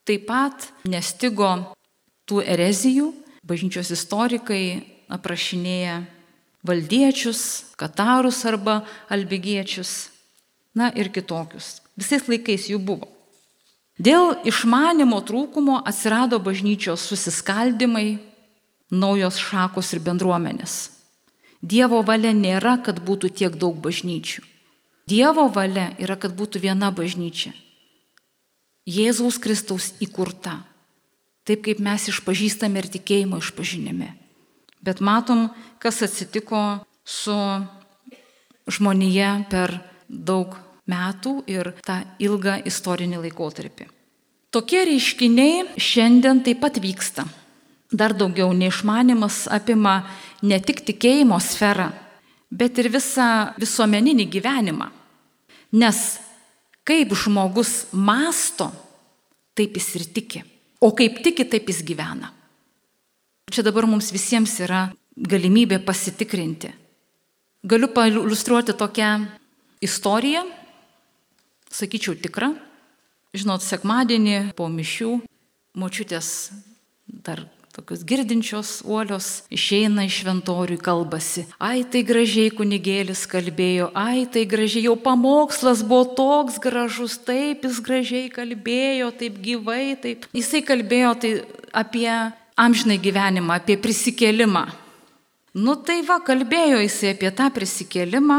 taip 0.09 0.27
pat 0.29 0.69
nestigo 0.85 1.53
tų 2.29 2.43
erezijų. 2.45 3.13
Bažnyčios 3.43 3.91
istorikai 3.91 4.85
aprašinėja 5.11 6.03
valdiečius, 6.63 7.73
katarus 7.75 8.45
arba 8.47 8.83
albigiečius, 9.11 10.13
na 10.79 10.93
ir 10.95 11.11
kitokius. 11.11 11.81
Visais 11.99 12.29
laikais 12.31 12.69
jų 12.71 12.79
buvo. 12.79 13.09
Dėl 14.03 14.39
išmanimo 14.49 15.19
trūkumo 15.27 15.83
atsirado 15.87 16.39
bažnyčios 16.43 17.03
susiskaldimai, 17.11 18.21
naujos 18.93 19.41
šakos 19.41 19.93
ir 19.97 20.01
bendruomenės. 20.05 21.02
Dievo 21.63 22.03
valia 22.03 22.33
nėra, 22.35 22.77
kad 22.83 22.99
būtų 23.07 23.31
tiek 23.39 23.55
daug 23.55 23.77
bažnyčių. 23.79 24.43
Dievo 25.07 25.47
valia 25.51 25.93
yra, 26.03 26.17
kad 26.19 26.35
būtų 26.35 26.63
viena 26.63 26.91
bažnyčia. 26.95 27.53
Jėzaus 28.87 29.39
Kristaus 29.39 29.93
įkurta. 30.03 30.65
Taip 31.47 31.63
kaip 31.67 31.79
mes 31.83 32.09
išpažįstame 32.11 32.83
ir 32.83 32.89
tikėjimo 32.91 33.39
išpažinime. 33.43 34.11
Bet 34.83 34.99
matom, 35.03 35.51
kas 35.79 36.03
atsitiko 36.03 36.83
su 37.07 37.35
žmonėje 38.67 39.31
per 39.51 39.79
daug 40.09 40.55
metų 40.91 41.43
ir 41.51 41.73
tą 41.87 42.01
ilgą 42.23 42.59
istorinį 42.67 43.23
laikotarpį. 43.27 43.87
Tokie 44.53 44.83
reiškiniai 44.85 45.79
šiandien 45.81 46.43
taip 46.45 46.61
pat 46.63 46.79
vyksta. 46.83 47.25
Dar 47.93 48.15
daugiau 48.17 48.53
neišmanimas 48.57 49.45
apima 49.53 50.01
ne 50.43 50.59
tik 50.65 50.81
tikėjimo 50.87 51.37
sferą, 51.45 51.91
bet 52.49 52.79
ir 52.81 52.89
visą 52.93 53.53
visuomeninį 53.61 54.27
gyvenimą. 54.33 54.89
Nes 55.77 56.01
kaip 56.89 57.13
žmogus 57.17 57.93
masto, 57.93 58.71
taip 59.57 59.77
jis 59.77 59.91
ir 59.99 60.07
tiki. 60.17 60.43
O 60.81 60.91
kaip 60.97 61.21
tiki, 61.25 61.45
taip 61.45 61.69
jis 61.69 61.83
gyvena. 61.87 62.33
Čia 63.53 63.65
dabar 63.67 63.87
mums 63.87 64.09
visiems 64.15 64.57
yra 64.65 64.87
galimybė 65.17 65.83
pasitikrinti. 65.85 66.73
Galiu 67.63 67.93
pailustruoti 67.93 68.75
tokią 68.75 69.11
istoriją, 69.85 70.43
sakyčiau, 71.71 72.17
tikra. 72.19 72.51
Žinot, 73.33 73.63
sekmadienį 73.65 74.53
po 74.57 74.67
mišių 74.69 75.15
močiutės 75.81 76.29
dar 77.07 77.45
tokios 77.73 78.03
girdinčios 78.09 78.71
uolios 78.85 79.43
išeina 79.53 80.05
iš 80.07 80.21
šventorių, 80.23 80.79
kalbasi. 80.83 81.47
Ai, 81.63 81.83
tai 81.89 82.05
gražiai 82.07 82.53
kunigėlis 82.55 83.25
kalbėjo, 83.31 83.91
ai, 83.99 84.27
tai 84.31 84.45
gražiai 84.49 84.87
jau 84.87 84.97
pamokslas 85.01 85.85
buvo 85.87 86.05
toks 86.19 86.61
gražus, 86.63 87.17
taip 87.19 87.65
jis 87.67 87.81
gražiai 87.85 88.29
kalbėjo, 88.33 89.13
taip 89.19 89.41
gyvai, 89.45 89.97
taip. 90.03 90.29
Jisai 90.37 90.63
kalbėjo 90.67 91.15
tai 91.25 91.33
apie 91.73 92.11
amžinai 92.61 93.01
gyvenimą, 93.03 93.59
apie 93.63 93.79
prisikėlimą. 93.81 94.67
Nu 95.57 95.75
tai 95.81 96.01
va, 96.05 96.21
kalbėjo 96.25 96.85
jisai 96.85 97.17
apie 97.17 97.33
tą 97.37 97.49
prisikėlimą, 97.53 98.39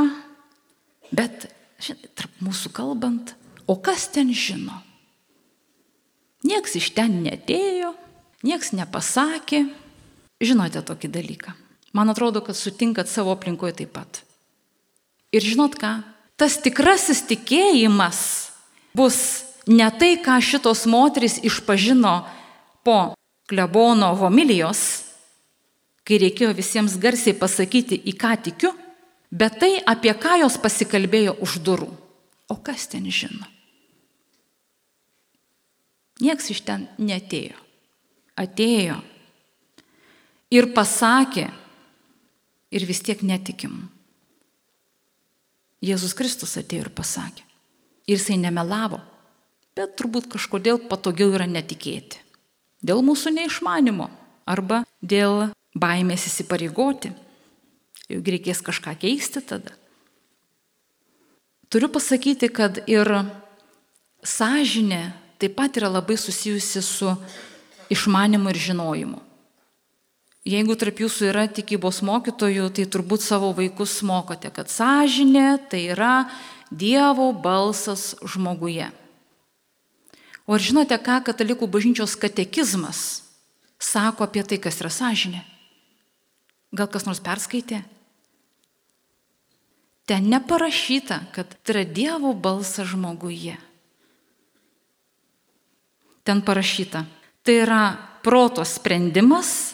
bet 1.14 1.50
Žinai, 1.84 2.10
tarp 2.16 2.44
mūsų 2.44 2.72
kalbant, 2.76 3.34
o 3.68 3.76
kas 3.84 4.08
ten 4.14 4.30
žino? 4.32 4.78
Niekas 6.48 6.78
iš 6.80 6.92
ten 6.96 7.22
netėjo, 7.26 7.92
niekas 8.44 8.74
nepasakė. 8.76 9.66
Žinote 10.44 10.84
tokį 10.84 11.10
dalyką. 11.14 11.54
Man 11.96 12.10
atrodo, 12.12 12.42
kad 12.44 12.58
sutinkat 12.58 13.08
savo 13.08 13.32
aplinkoje 13.36 13.78
taip 13.84 13.94
pat. 13.96 14.24
Ir 15.34 15.46
žinot 15.46 15.78
ką? 15.80 16.02
Tas 16.38 16.58
tikrasis 16.62 17.22
tikėjimas 17.30 18.20
bus 18.98 19.18
ne 19.70 19.88
tai, 20.00 20.18
ką 20.20 20.40
šitos 20.42 20.86
moteris 20.90 21.40
išpažino 21.46 22.24
po 22.84 23.14
klebono 23.48 24.12
homilijos, 24.20 25.06
kai 26.04 26.20
reikėjo 26.20 26.52
visiems 26.58 26.98
garsiai 27.00 27.38
pasakyti, 27.38 27.96
į 27.96 28.14
ką 28.20 28.34
tikiu, 28.50 28.74
bet 29.32 29.60
tai, 29.62 29.78
apie 29.80 30.12
ką 30.18 30.42
jos 30.44 30.60
pasikalbėjo 30.62 31.38
už 31.46 31.60
durų. 31.64 31.90
O 32.52 32.60
kas 32.60 32.90
ten 32.92 33.08
žino? 33.08 33.48
Niekas 36.22 36.52
iš 36.54 36.62
ten 36.68 36.90
netėjo. 37.00 37.63
Atėjo 38.40 38.98
ir 40.54 40.70
pasakė, 40.74 41.48
ir 42.74 42.86
vis 42.90 43.02
tiek 43.06 43.22
netikim. 43.26 43.88
Jėzus 45.84 46.16
Kristus 46.18 46.56
atėjo 46.58 46.88
ir 46.88 46.92
pasakė. 46.96 47.44
Ir 48.08 48.18
jisai 48.18 48.38
nemelavo, 48.40 49.00
bet 49.78 49.96
turbūt 50.00 50.30
kažkodėl 50.32 50.82
patogiau 50.90 51.34
yra 51.36 51.48
netikėti. 51.48 52.20
Dėl 52.84 53.04
mūsų 53.06 53.32
neišmanimo 53.38 54.10
arba 54.50 54.82
dėl 55.00 55.54
baimės 55.76 56.28
įsipareigoti. 56.30 57.14
Juk 58.12 58.28
reikės 58.28 58.60
kažką 58.66 58.98
keisti 59.00 59.42
tada. 59.48 59.72
Turiu 61.72 61.88
pasakyti, 61.90 62.52
kad 62.54 62.84
ir 62.92 63.08
sąžinė 64.22 65.14
taip 65.42 65.56
pat 65.58 65.80
yra 65.80 65.90
labai 65.90 66.20
susijusi 66.20 66.84
su 66.86 67.16
išmanimu 67.94 68.52
ir 68.52 68.60
žinojimu. 68.60 69.22
Jeigu 70.44 70.76
tarp 70.76 70.98
jūsų 71.00 71.30
yra 71.32 71.46
tikybos 71.48 72.02
mokytojų, 72.04 72.68
tai 72.76 72.84
turbūt 72.92 73.24
savo 73.24 73.54
vaikus 73.56 74.02
mokote, 74.04 74.52
kad 74.52 74.68
sąžinė 74.68 75.56
tai 75.72 75.86
yra 75.96 76.28
Dievo 76.74 77.30
balsas 77.38 78.16
žmoguje. 78.26 78.90
O 80.44 80.58
ar 80.58 80.64
žinote, 80.64 80.98
ką 81.00 81.22
katalikų 81.30 81.70
bažnyčios 81.72 82.18
katekizmas 82.20 83.24
sako 83.80 84.28
apie 84.28 84.44
tai, 84.44 84.60
kas 84.60 84.82
yra 84.82 84.92
sąžinė? 84.92 85.44
Gal 86.76 86.90
kas 86.92 87.06
nors 87.08 87.22
perskaitė? 87.24 87.84
Ten 90.10 90.28
neparašyta, 90.28 91.22
kad 91.32 91.56
tai 91.64 91.78
yra 91.78 91.84
Dievo 91.88 92.34
balsas 92.36 92.92
žmoguje. 92.92 93.56
Ten 96.28 96.44
parašyta, 96.44 97.06
tai 97.44 97.60
yra 97.64 97.84
proto 98.24 98.64
sprendimas 98.68 99.74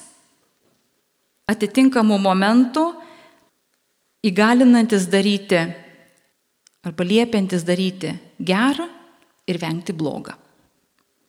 atitinkamų 1.50 2.18
momentų 2.22 2.84
įgalinantis 4.26 5.08
daryti 5.10 5.62
arba 6.86 7.06
liepiantis 7.06 7.66
daryti 7.68 8.14
gerą 8.40 8.88
ir 9.50 9.60
vengti 9.62 9.94
blogą. 9.94 10.36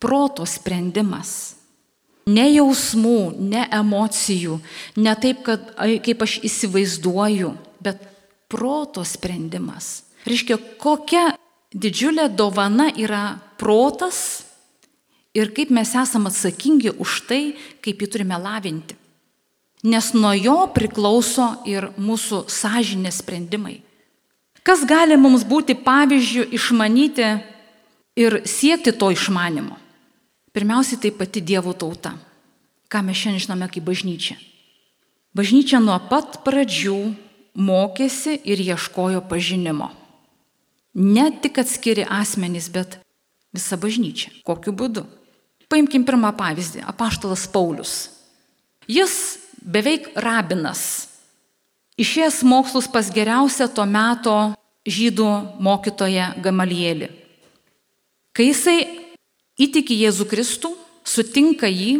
Proto 0.01 0.45
sprendimas. 0.49 1.55
Ne 2.31 2.45
jausmų, 2.53 3.33
ne 3.41 3.65
emocijų, 3.73 4.59
ne 5.01 5.13
taip, 5.17 5.41
kad, 5.45 5.71
kaip 6.05 6.21
aš 6.21 6.37
įsivaizduoju, 6.45 7.49
bet 7.81 8.01
proto 8.51 9.03
sprendimas. 9.05 10.03
Reiškia, 10.29 10.57
kokia 10.81 11.31
didžiulė 11.73 12.27
dovana 12.29 12.91
yra 12.93 13.39
protas 13.57 14.43
ir 15.33 15.51
kaip 15.55 15.71
mes 15.71 15.93
esame 15.95 16.31
atsakingi 16.31 16.93
už 16.99 17.21
tai, 17.29 17.55
kaip 17.83 18.01
jį 18.01 18.09
turime 18.11 18.37
lavinti. 18.39 18.97
Nes 19.83 20.11
nuo 20.13 20.33
jo 20.37 20.67
priklauso 20.75 21.55
ir 21.65 21.89
mūsų 21.97 22.45
sąžinės 22.51 23.21
sprendimai. 23.23 23.79
Kas 24.61 24.83
gali 24.85 25.17
mums 25.17 25.41
būti 25.47 25.73
pavyzdžių 25.73 26.51
išmanyti 26.53 27.29
ir 28.21 28.41
siekti 28.45 28.93
to 28.93 29.09
išmanimo? 29.09 29.79
Pirmiausiai 30.53 30.99
tai 31.01 31.11
pati 31.15 31.41
Dievo 31.41 31.73
tauta, 31.73 32.11
ką 32.91 33.01
mes 33.07 33.17
šiandien 33.17 33.41
žinome 33.47 33.69
kaip 33.71 33.87
bažnyčia. 33.87 34.35
Bažnyčia 35.33 35.79
nuo 35.79 35.95
pat 36.11 36.41
pradžių 36.45 36.97
mokėsi 37.55 38.35
ir 38.43 38.59
ieškojo 38.59 39.23
pažinimo. 39.31 39.89
Ne 40.93 41.29
tik 41.41 41.57
atskiri 41.63 42.03
asmenys, 42.03 42.67
bet 42.69 42.99
visa 43.55 43.79
bažnyčia. 43.79 44.29
Kokiu 44.43 44.75
būdu? 44.75 45.07
Paimkim 45.71 46.03
pirmą 46.03 46.33
pavyzdį- 46.35 46.83
apaštalas 46.91 47.47
Paulius. 47.47 48.09
Jis 48.87 49.39
beveik 49.61 50.11
rabinas 50.15 51.07
išėjęs 52.01 52.41
mokslus 52.43 52.87
pas 52.91 53.07
geriausią 53.13 53.69
to 53.73 53.85
meto 53.85 54.35
žydų 54.87 55.29
mokytoją 55.61 56.41
Gamalielį. 56.41 57.09
Kai 58.33 58.47
jisai 58.49 58.79
įtiki 59.59 59.97
Jėzų 60.01 60.25
Kristų, 60.31 60.71
sutinka 61.03 61.69
jį 61.69 61.93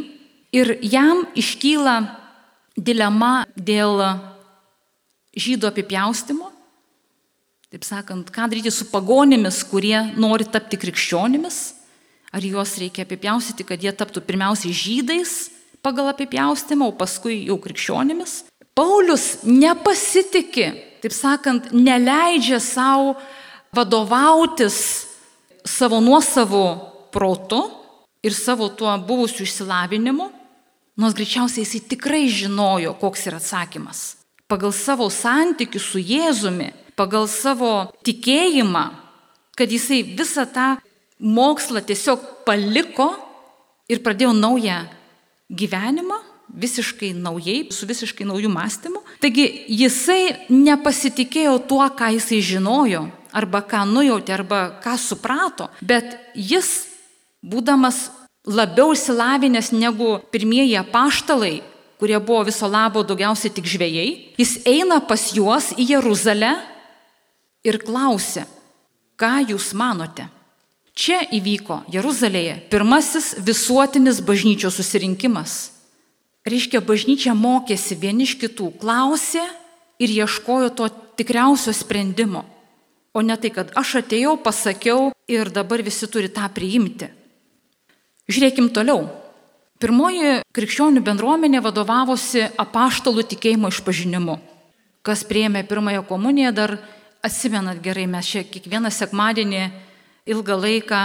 ir 0.55 0.77
jam 0.81 1.25
iškyla 1.37 1.95
dilema 2.75 3.45
dėl 3.55 4.01
žydų 5.37 5.69
apipjaustimo, 5.69 6.49
taip 7.71 7.85
sakant, 7.87 8.31
ką 8.33 8.49
daryti 8.51 8.71
su 8.73 8.89
pagonimis, 8.91 9.61
kurie 9.63 10.11
nori 10.19 10.47
tapti 10.49 10.79
krikščionimis, 10.79 11.59
ar 12.31 12.45
juos 12.45 12.77
reikia 12.79 13.05
apipjaustyti, 13.05 13.65
kad 13.67 13.83
jie 13.83 13.91
taptų 13.95 14.23
pirmiausiai 14.25 14.73
žydais 14.75 15.51
pagal 15.83 16.11
apipjaustimą, 16.11 16.87
o 16.91 16.95
paskui 16.95 17.43
jau 17.49 17.57
krikščionimis. 17.61 18.41
Paulius 18.77 19.41
nepasitikė, 19.43 20.67
taip 21.03 21.15
sakant, 21.15 21.71
neleidžia 21.75 22.61
savo 22.63 23.15
vadovautis 23.75 25.07
savo 25.67 25.99
nuosavo 26.01 26.65
protu 27.11 27.61
ir 28.23 28.33
savo 28.33 28.69
tuo 28.69 28.93
buvusiu 28.97 29.43
išsilavinimu, 29.45 30.29
nors 31.01 31.17
greičiausiai 31.17 31.65
jisai 31.65 31.81
tikrai 31.91 32.25
žinojo, 32.29 32.95
koks 33.01 33.27
yra 33.29 33.41
atsakymas. 33.41 34.21
Pagal 34.51 34.73
savo 34.75 35.07
santykių 35.11 35.79
su 35.79 35.99
Jėzumi, 35.99 36.71
pagal 36.99 37.27
savo 37.31 37.89
tikėjimą, 38.05 38.85
kad 39.57 39.71
jisai 39.71 40.01
visą 40.03 40.45
tą 40.51 40.75
mokslą 41.21 41.83
tiesiog 41.85 42.43
paliko 42.45 43.13
ir 43.91 44.01
pradėjo 44.01 44.33
naują 44.33 44.81
gyvenimą, 45.51 46.17
visiškai 46.51 47.13
naujai, 47.15 47.69
su 47.71 47.87
visiškai 47.87 48.25
naujų 48.27 48.49
mąstymu. 48.51 49.01
Taigi 49.23 49.45
jisai 49.71 50.49
nepasitikėjo 50.51 51.57
tuo, 51.69 51.83
ką 51.95 52.11
jisai 52.17 52.41
žinojo, 52.43 53.05
arba 53.31 53.61
ką 53.63 53.85
nujautė, 53.87 54.35
arba 54.35 54.61
ką 54.83 54.97
suprato, 54.99 55.69
bet 55.79 56.17
jis, 56.35 56.89
būdamas 57.41 58.09
labiau 58.45 58.91
išsilavinęs 58.95 59.71
negu 59.75 60.17
pirmieji 60.33 60.75
apaštalai, 60.81 61.61
kurie 62.01 62.17
buvo 62.19 62.43
viso 62.49 62.67
labo 62.67 63.05
daugiausiai 63.05 63.53
tik 63.53 63.69
žvėjai, 63.69 64.09
jis 64.41 64.57
eina 64.65 64.99
pas 65.05 65.29
juos 65.35 65.71
į 65.77 65.91
Jeruzalę 65.93 66.55
ir 67.63 67.77
klausia, 67.85 68.47
ką 69.15 69.37
jūs 69.53 69.71
manote. 69.77 70.25
Čia 70.91 71.21
įvyko 71.31 71.85
Jeruzalėje 71.91 72.57
pirmasis 72.71 73.35
visuotinis 73.39 74.19
bažnyčios 74.27 74.75
susirinkimas. 74.75 75.71
Reiškia, 76.43 76.81
bažnyčia 76.83 77.35
mokėsi 77.37 77.95
vieni 77.95 78.25
iš 78.25 78.35
kitų, 78.41 78.73
klausė 78.81 79.43
ir 80.01 80.11
ieškojo 80.11 80.71
to 80.75 80.89
tikriausio 81.19 81.73
sprendimo. 81.75 82.43
O 83.13 83.21
ne 83.21 83.35
tai, 83.37 83.51
kad 83.53 83.71
aš 83.77 83.99
atėjau, 84.01 84.37
pasakiau 84.41 85.11
ir 85.31 85.51
dabar 85.53 85.83
visi 85.83 86.07
turi 86.11 86.31
tą 86.31 86.47
priimti. 86.51 87.11
Žiūrėkim 88.31 88.71
toliau. 88.73 89.05
Pirmoji 89.81 90.41
krikščionių 90.55 91.01
bendruomenė 91.03 91.61
vadovavosi 91.65 92.45
apaštalų 92.61 93.25
tikėjimo 93.31 93.71
išpažinimu. 93.73 94.37
Kas 95.01 95.23
prieėmė 95.25 95.63
pirmąją 95.67 96.03
komuniją, 96.05 96.51
dar 96.53 96.75
atsimenat 97.25 97.81
gerai, 97.81 98.05
mes 98.09 98.27
čia 98.29 98.43
kiekvieną 98.45 98.91
sekmadienį 98.93 99.63
ilgą 100.25 100.57
laiką 100.61 101.01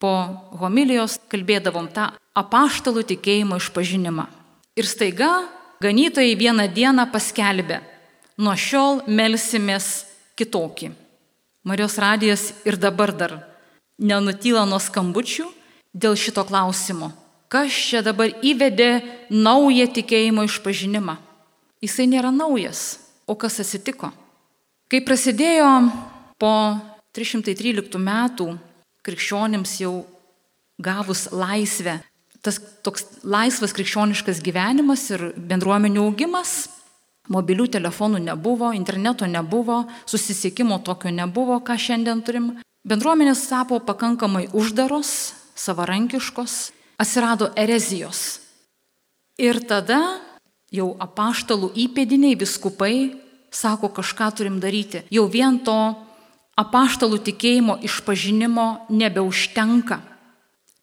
po 0.00 0.12
homilijos 0.60 1.18
kalbėdavom 1.32 1.88
tą 1.92 2.10
apaštalų 2.36 3.04
tikėjimo 3.12 3.58
išpažinimą. 3.60 4.26
Ir 4.76 4.88
staiga 4.88 5.30
ganytojai 5.80 6.36
vieną 6.36 6.68
dieną 6.72 7.06
paskelbė, 7.12 7.80
nuo 8.36 8.52
šiol 8.56 9.04
melsimės 9.08 10.06
kitokį. 10.36 10.92
Marijos 11.66 11.96
radijas 11.98 12.50
ir 12.68 12.76
dabar 12.78 13.12
dar 13.16 13.38
nenutyla 13.98 14.66
nuo 14.68 14.78
skambučių 14.78 15.48
dėl 15.96 16.16
šito 16.16 16.44
klausimo. 16.46 17.10
Kas 17.48 17.72
čia 17.72 18.02
dabar 18.02 18.32
įvedė 18.42 19.00
naują 19.30 19.86
tikėjimo 19.96 20.44
išpažinimą? 20.46 21.16
Jisai 21.82 22.08
nėra 22.10 22.32
naujas. 22.34 22.98
O 23.26 23.34
kas 23.34 23.58
atsitiko? 23.62 24.12
Kai 24.90 25.00
prasidėjo 25.02 25.70
po 26.38 26.52
313 27.16 27.96
metų 28.02 28.50
krikščionims 29.06 29.78
jau 29.80 29.94
gavus 30.82 31.26
laisvę 31.32 32.00
tas 32.46 32.60
toks 32.86 33.06
laisvas 33.26 33.74
krikščioniškas 33.74 34.40
gyvenimas 34.44 35.08
ir 35.10 35.30
bendruomenių 35.34 36.04
augimas, 36.06 36.68
mobilių 37.32 37.66
telefonų 37.74 38.22
nebuvo, 38.28 38.70
interneto 38.76 39.26
nebuvo, 39.26 39.82
susisiekimo 40.06 40.78
tokio 40.86 41.10
nebuvo, 41.10 41.58
ką 41.66 41.78
šiandien 41.80 42.22
turim. 42.26 42.52
Bendruomenės 42.86 43.48
tapo 43.50 43.80
pakankamai 43.82 44.46
uždaros, 44.54 45.10
savarankiškos, 45.58 46.54
atsirado 47.02 47.50
erezijos. 47.58 48.38
Ir 49.42 49.58
tada 49.66 49.98
jau 50.72 50.92
apaštalų 51.02 51.72
įpėdiniai, 51.74 52.38
viskupai 52.38 52.94
sako, 53.50 53.90
kažką 53.90 54.30
turim 54.38 54.60
daryti. 54.62 55.02
Jau 55.10 55.26
vien 55.32 55.58
to 55.66 55.96
apaštalų 56.56 57.20
tikėjimo 57.30 57.78
išpažinimo 57.84 58.88
nebeužtenka 58.88 60.00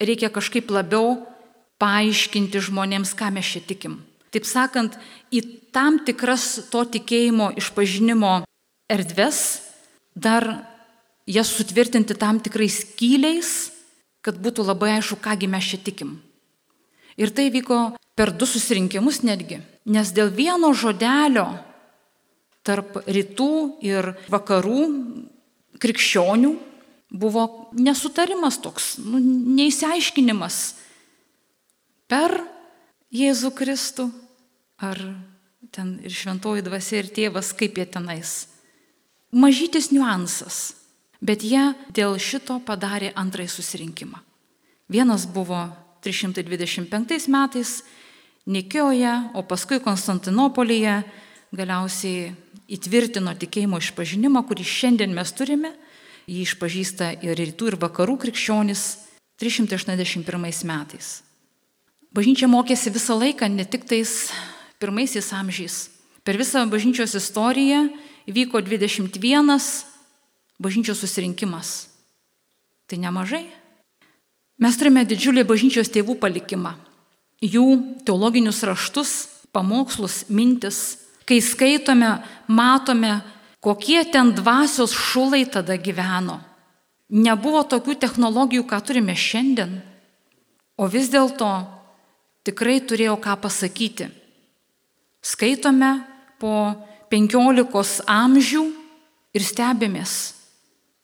reikia 0.05 0.29
kažkaip 0.33 0.71
labiau 0.71 1.17
paaiškinti 1.81 2.61
žmonėms, 2.63 3.13
ką 3.17 3.31
mes 3.33 3.47
čia 3.47 3.61
tikim. 3.65 3.99
Taip 4.33 4.47
sakant, 4.49 4.95
į 5.29 5.69
tam 5.73 5.99
tikras 6.05 6.69
to 6.73 6.83
tikėjimo 6.95 7.51
išpažinimo 7.59 8.43
erdves 8.91 9.39
dar 10.15 10.65
jas 11.29 11.51
sutvirtinti 11.53 12.17
tam 12.17 12.39
tikrais 12.43 12.81
kyliais, 12.97 13.71
kad 14.23 14.39
būtų 14.39 14.65
labai 14.65 14.95
aišku, 14.97 15.19
kągi 15.21 15.49
mes 15.51 15.67
čia 15.73 15.79
tikim. 15.83 16.17
Ir 17.19 17.29
tai 17.29 17.49
vyko 17.53 17.93
per 18.17 18.31
du 18.33 18.47
susirinkimus 18.49 19.21
netgi, 19.25 19.59
nes 19.85 20.09
dėl 20.15 20.31
vieno 20.33 20.71
žodelio 20.73 21.45
tarp 22.65 23.03
rytų 23.05 23.83
ir 23.85 24.13
vakarų 24.31 24.87
krikščionių 25.83 26.53
buvo 27.13 27.43
nesutarimas 27.77 28.57
toks, 28.63 28.95
nu, 29.03 29.19
neįsiaiškinimas 29.59 30.59
per 32.09 32.39
Jėzų 33.13 33.51
Kristų 33.53 34.07
ar 34.81 34.97
ten 35.73 35.99
ir 36.01 36.13
šventoji 36.13 36.65
dvasia 36.65 37.03
ir 37.03 37.11
tėvas, 37.13 37.51
kaip 37.57 37.77
jie 37.77 37.85
tenais. 37.85 38.47
Mažytis 39.33 39.91
niuansas. 39.93 40.73
Bet 41.23 41.45
jie 41.45 41.71
dėl 41.95 42.17
šito 42.19 42.57
padarė 42.65 43.13
antrąjį 43.15 43.51
susirinkimą. 43.53 44.19
Vienas 44.91 45.23
buvo 45.29 45.69
325 46.03 47.29
metais 47.31 47.83
Nikioje, 48.43 49.13
o 49.39 49.43
paskui 49.47 49.79
Konstantinopolyje 49.79 50.97
galiausiai 51.53 52.33
įtvirtino 52.73 53.33
tikėjimo 53.37 53.79
išpažinimą, 53.81 54.43
kurį 54.47 54.65
šiandien 54.65 55.13
mes 55.15 55.33
turime. 55.35 55.73
Jį 56.23 56.45
išpažįsta 56.47 57.09
ir 57.25 57.35
rytų, 57.35 57.73
ir 57.73 57.79
vakarų 57.81 58.15
krikščionis 58.21 58.83
381 59.41 60.63
metais. 60.69 61.19
Bažnyčia 62.13 62.47
mokėsi 62.47 62.93
visą 62.93 63.17
laiką, 63.17 63.49
ne 63.49 63.65
tik 63.65 63.83
tais 63.89 64.31
pirmaisiais 64.79 65.33
amžiais. 65.35 65.89
Per 66.23 66.37
visą 66.39 66.63
bažnyčios 66.71 67.17
istoriją 67.19 67.89
vyko 68.27 68.61
21 68.63 69.11
bažnyčios 70.59 71.01
susirinkimas. 71.03 71.89
Tai 72.87 72.97
nemažai. 73.03 73.43
Mes 74.61 74.77
turime 74.79 75.03
didžiulį 75.03 75.43
bažnyčios 75.49 75.91
tėvų 75.91 76.15
palikimą. 76.21 76.77
Jų 77.43 77.65
teologinius 78.07 78.61
raštus, 78.63 79.11
pamokslus, 79.51 80.23
mintis. 80.29 81.02
Kai 81.23 81.39
skaitome, 81.41 82.17
matome, 82.47 83.21
kokie 83.63 84.03
ten 84.11 84.33
dvasios 84.35 84.91
šulai 84.91 85.45
tada 85.47 85.77
gyveno. 85.79 86.41
Nebuvo 87.13 87.61
tokių 87.63 87.95
technologijų, 87.99 88.65
ką 88.67 88.79
turime 88.83 89.15
šiandien. 89.15 89.79
O 90.75 90.89
vis 90.89 91.11
dėlto 91.13 91.47
tikrai 92.43 92.81
turėjo 92.83 93.15
ką 93.21 93.37
pasakyti. 93.39 94.09
Skaitome 95.23 96.01
po 96.41 96.73
15 97.13 98.03
amžių 98.09 98.63
ir 99.37 99.45
stebėmės, 99.45 100.33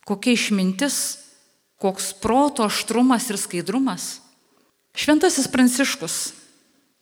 kokia 0.04 0.34
išmintis, 0.36 0.98
koks 1.80 2.12
proto 2.20 2.66
aštrumas 2.68 3.30
ir 3.30 3.40
skaidrumas. 3.40 4.18
Šventasis 4.98 5.48
Pranciškus, 5.48 6.34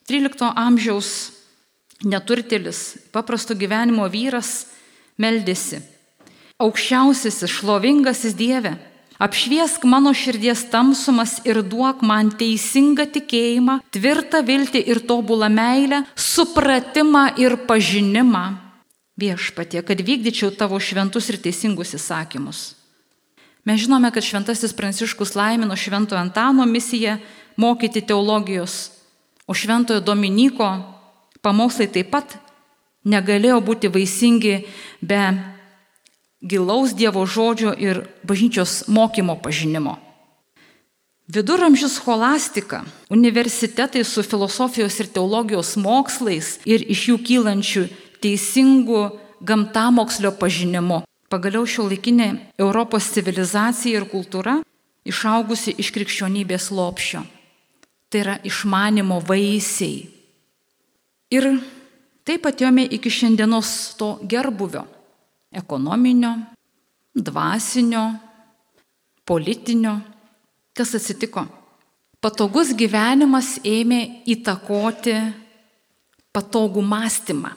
13 0.05 0.51
amžiaus 0.53 1.36
neturtėlis, 2.05 3.09
paprasto 3.13 3.55
gyvenimo 3.57 4.05
vyras, 4.11 4.67
meldėsi. 5.17 5.81
Aukščiausiasis, 6.61 7.49
šlovingasis 7.53 8.33
Dieve, 8.37 8.75
apšviesk 9.21 9.85
mano 9.85 10.13
širdies 10.13 10.65
tamsumas 10.71 11.37
ir 11.45 11.61
duok 11.61 12.01
man 12.05 12.31
teisingą 12.33 13.07
tikėjimą, 13.13 13.79
tvirtą 13.93 14.41
viltį 14.45 14.81
ir 14.89 15.01
tobulą 15.05 15.49
meilę, 15.53 16.03
supratimą 16.15 17.37
ir 17.41 17.57
pažinimą. 17.69 18.45
Viešpatie, 19.17 19.81
kad 19.81 20.01
vykdyčiau 20.01 20.51
tavo 20.53 20.77
šventus 20.77 21.29
ir 21.33 21.39
teisingus 21.41 21.95
įsakymus. 21.97 22.75
Mes 23.65 23.81
žinome, 23.81 24.11
kad 24.13 24.23
šventasis 24.23 24.73
Pranciškus 24.77 25.33
laimino 25.35 25.75
šventojo 25.75 26.21
Antano 26.21 26.65
misiją 26.65 27.17
mokyti 27.57 28.01
teologijos, 28.05 28.93
o 29.49 29.53
šventojo 29.53 29.99
Dominiko 30.05 30.96
pamokslai 31.41 31.87
taip 31.91 32.11
pat 32.13 32.37
negalėjo 33.07 33.59
būti 33.63 33.91
vaisingi 33.93 34.59
be 35.01 35.21
gilaus 36.41 36.93
Dievo 36.97 37.25
žodžio 37.25 37.73
ir 37.77 38.03
bažnyčios 38.27 38.85
mokymo 38.87 39.37
pažinimo. 39.41 39.97
Viduramžių 41.27 41.89
scholastika, 41.91 42.85
universitetai 43.11 44.05
su 44.07 44.23
filosofijos 44.23 44.95
ir 45.01 45.09
teologijos 45.11 45.75
mokslais 45.75 46.55
ir 46.63 46.85
iš 46.87 47.09
jų 47.09 47.17
kylančių 47.27 47.83
teisingų 48.23 49.01
gamtamokslio 49.43 50.31
pažinimu 50.39 51.03
Pagaliau 51.27 51.65
šio 51.67 51.89
laikinė 51.89 52.29
Europos 52.55 53.09
civilizacija 53.11 53.99
ir 53.99 54.05
kultūra 54.07 54.61
išaugusi 55.07 55.73
iš 55.75 55.89
krikščionybės 55.91 56.69
lopšio. 56.71 57.25
Tai 58.07 58.21
yra 58.21 58.35
išmanimo 58.47 59.19
vaisiai. 59.27 60.05
Ir 61.33 61.47
taip 62.27 62.45
atėjome 62.47 62.85
iki 62.87 63.11
šiandienos 63.11 63.69
to 63.99 64.17
gerbuvio- 64.23 64.85
ekonominio, 65.61 66.33
dvasinio, 67.15 68.19
politinio. 69.25 69.99
Kas 70.73 70.95
atsitiko? 70.95 71.47
Patogus 72.21 72.71
gyvenimas 72.73 73.59
ėmė 73.59 74.23
įtakoti 74.25 75.33
patogų 76.33 76.81
mąstymą. 76.81 77.51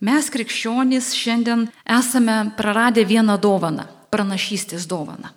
Mes 0.00 0.28
krikščionys 0.30 1.14
šiandien 1.16 1.68
esame 1.84 2.52
praradę 2.56 3.04
vieną 3.04 3.38
dovaną- 3.40 3.86
pranašystės 4.12 4.86
dovaną. 4.86 5.30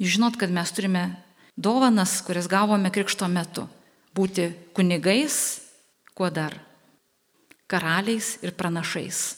Jūs 0.00 0.16
žinot, 0.16 0.36
kad 0.38 0.50
mes 0.50 0.72
turime 0.72 1.16
dovanas, 1.58 2.22
kurias 2.22 2.48
gavome 2.48 2.90
krikšto 2.90 3.28
metu- 3.28 3.68
būti 4.16 4.52
kunigais, 4.74 5.61
kuo 6.14 6.30
dar- 6.30 6.52
karaliais 7.70 8.38
ir 8.42 8.52
pranašais. 8.52 9.36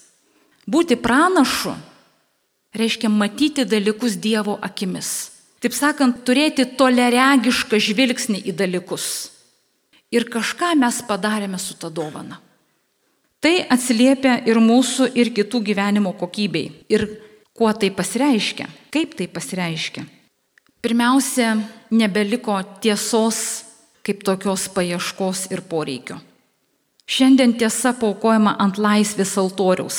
Būti 0.66 0.96
pranašu 0.96 1.74
reiškia 2.74 3.08
matyti 3.08 3.64
dalykus 3.64 4.16
Dievo 4.16 4.58
akimis. 4.62 5.30
Taip 5.60 5.72
sakant, 5.72 6.24
turėti 6.24 6.66
toleregišką 6.76 7.78
žvilgsnį 7.80 8.42
į 8.44 8.52
dalykus. 8.52 9.30
Ir 10.12 10.24
kažką 10.24 10.74
mes 10.76 11.02
padarėme 11.02 11.58
su 11.58 11.74
ta 11.74 11.88
dovana. 11.88 12.40
Tai 13.40 13.54
atsiliepia 13.68 14.38
ir 14.48 14.56
mūsų, 14.56 15.10
ir 15.16 15.30
kitų 15.36 15.60
gyvenimo 15.64 16.14
kokybei. 16.16 16.70
Ir 16.88 17.20
kuo 17.52 17.72
tai 17.72 17.90
pasireiškia? 17.90 18.68
Kaip 18.92 19.16
tai 19.18 19.26
pasireiškia? 19.28 20.04
Pirmiausia, 20.84 21.56
nebeliko 21.90 22.56
tiesos 22.80 23.64
kaip 24.04 24.24
tokios 24.24 24.68
paieškos 24.68 25.48
ir 25.52 25.64
poreikio. 25.64 26.18
Šiandien 27.04 27.52
tiesa 27.60 27.92
paukojama 27.98 28.56
ant 28.60 28.78
laisvės 28.80 29.34
altoriaus. 29.40 29.98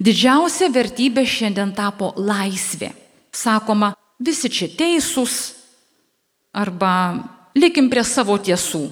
Didžiausia 0.00 0.70
vertybė 0.72 1.26
šiandien 1.28 1.74
tapo 1.76 2.12
laisvė. 2.16 2.92
Sakoma, 3.34 3.92
visi 4.22 4.48
čia 4.48 4.70
teisūs 4.72 5.36
arba 6.56 6.92
likim 7.58 7.90
prie 7.90 8.04
savo 8.06 8.38
tiesų. 8.38 8.86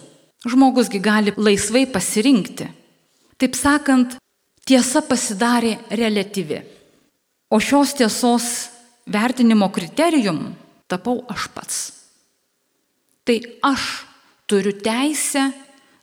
Žmogusgi 0.49 1.01
gali 1.03 1.33
laisvai 1.37 1.87
pasirinkti. 1.91 2.69
Taip 3.39 3.55
sakant, 3.59 4.19
tiesa 4.67 5.03
pasidarė 5.07 5.77
relatyvi. 5.91 6.61
O 7.51 7.59
šios 7.63 7.95
tiesos 7.97 8.49
vertinimo 9.09 9.71
kriterijum 9.73 10.51
tapau 10.91 11.23
aš 11.31 11.49
pats. 11.55 11.79
Tai 13.25 13.39
aš 13.71 13.87
turiu 14.49 14.75
teisę 14.83 15.49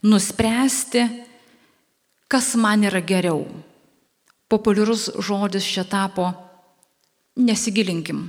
nuspręsti, 0.05 1.07
kas 2.27 2.53
man 2.55 2.85
yra 2.85 3.01
geriau. 3.01 3.45
Populiarus 4.49 5.09
žodis 5.25 5.65
čia 5.65 5.83
tapo 5.89 6.29
nesigilinkim. 7.35 8.27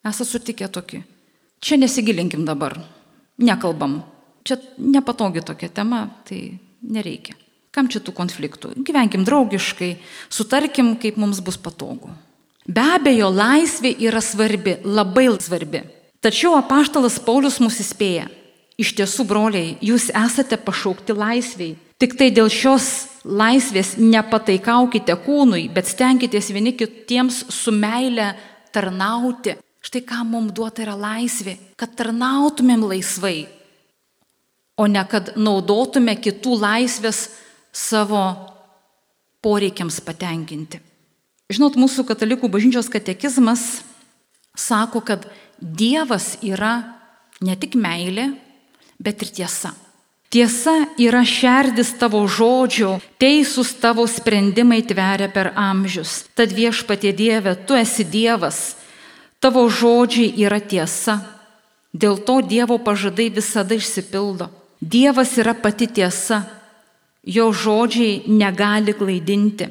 Esate 0.00 0.30
sutikę 0.30 0.70
tokį. 0.72 1.02
Čia 1.60 1.76
nesigilinkim 1.76 2.46
dabar. 2.48 2.78
Nekalbam. 3.40 4.00
Čia 4.44 4.56
nepatogi 4.80 5.44
tokia 5.44 5.68
tema, 5.68 6.06
tai 6.24 6.56
nereikia. 6.80 7.36
Kam 7.70 7.90
čia 7.92 8.00
tų 8.02 8.14
konfliktų? 8.16 8.72
Gyvenkim 8.82 9.22
draugiškai, 9.28 9.92
sutarkim, 10.32 10.94
kaip 10.98 11.20
mums 11.20 11.42
bus 11.44 11.60
patogu. 11.60 12.10
Be 12.66 12.82
abejo, 12.96 13.28
laisvė 13.30 13.92
yra 14.08 14.22
svarbi, 14.24 14.78
labai 14.84 15.28
svarbi. 15.38 15.84
Tačiau 16.24 16.56
apaštalas 16.58 17.20
Paulius 17.22 17.60
mus 17.60 17.78
įspėja. 17.80 18.26
Iš 18.80 18.94
tiesų, 18.96 19.26
broliai, 19.28 19.74
jūs 19.84 20.08
esate 20.16 20.56
pašaukti 20.56 21.12
laisviai. 21.16 21.74
Tik 22.00 22.14
tai 22.16 22.30
dėl 22.32 22.48
šios 22.48 22.86
laisvės 23.28 23.98
nepataikaukite 24.00 25.16
kūnui, 25.26 25.66
bet 25.74 25.90
stenkitės 25.90 26.48
vieni 26.54 26.72
kitiems 26.72 27.42
su 27.52 27.74
meile 27.76 28.32
tarnauti. 28.72 29.58
Štai 29.84 30.00
ką 30.08 30.22
mums 30.28 30.54
duota 30.56 30.84
yra 30.84 30.96
laisvė, 30.96 31.58
kad 31.76 31.92
tarnautumėm 31.96 32.84
laisvai, 32.88 33.48
o 34.80 34.86
ne 34.88 35.04
kad 35.08 35.34
naudotume 35.36 36.16
kitų 36.20 36.56
laisvės 36.60 37.26
savo 37.72 38.22
poreikiams 39.44 40.00
patenkinti. 40.04 40.80
Žinot, 41.50 41.76
mūsų 41.80 42.04
katalikų 42.08 42.48
bažnyčios 42.52 42.88
katekizmas 42.92 43.82
sako, 44.56 45.02
kad 45.04 45.26
Dievas 45.60 46.38
yra 46.40 46.78
ne 47.44 47.56
tik 47.60 47.74
meilė, 47.76 48.30
bet 49.00 49.24
ir 49.24 49.32
tiesa. 49.40 49.72
Tiesa 50.30 50.84
yra 50.94 51.24
šerdis 51.26 51.96
tavo 51.98 52.20
žodžio, 52.30 53.00
teisūs 53.18 53.72
tavo 53.82 54.04
sprendimai 54.06 54.78
tveria 54.86 55.26
per 55.26 55.50
amžius. 55.58 56.28
Tad 56.38 56.52
viešpatie 56.54 57.10
Dieve, 57.10 57.56
tu 57.66 57.74
esi 57.74 58.06
Dievas, 58.06 58.76
tavo 59.42 59.64
žodžiai 59.66 60.30
yra 60.38 60.60
tiesa. 60.62 61.18
Dėl 61.90 62.20
to 62.22 62.38
Dievo 62.46 62.78
pažadai 62.78 63.26
visada 63.34 63.74
išsipildo. 63.74 64.52
Dievas 64.78 65.34
yra 65.34 65.56
pati 65.58 65.90
tiesa, 65.90 66.44
jo 67.26 67.50
žodžiai 67.50 68.30
negali 68.30 68.94
klaidinti. 68.94 69.66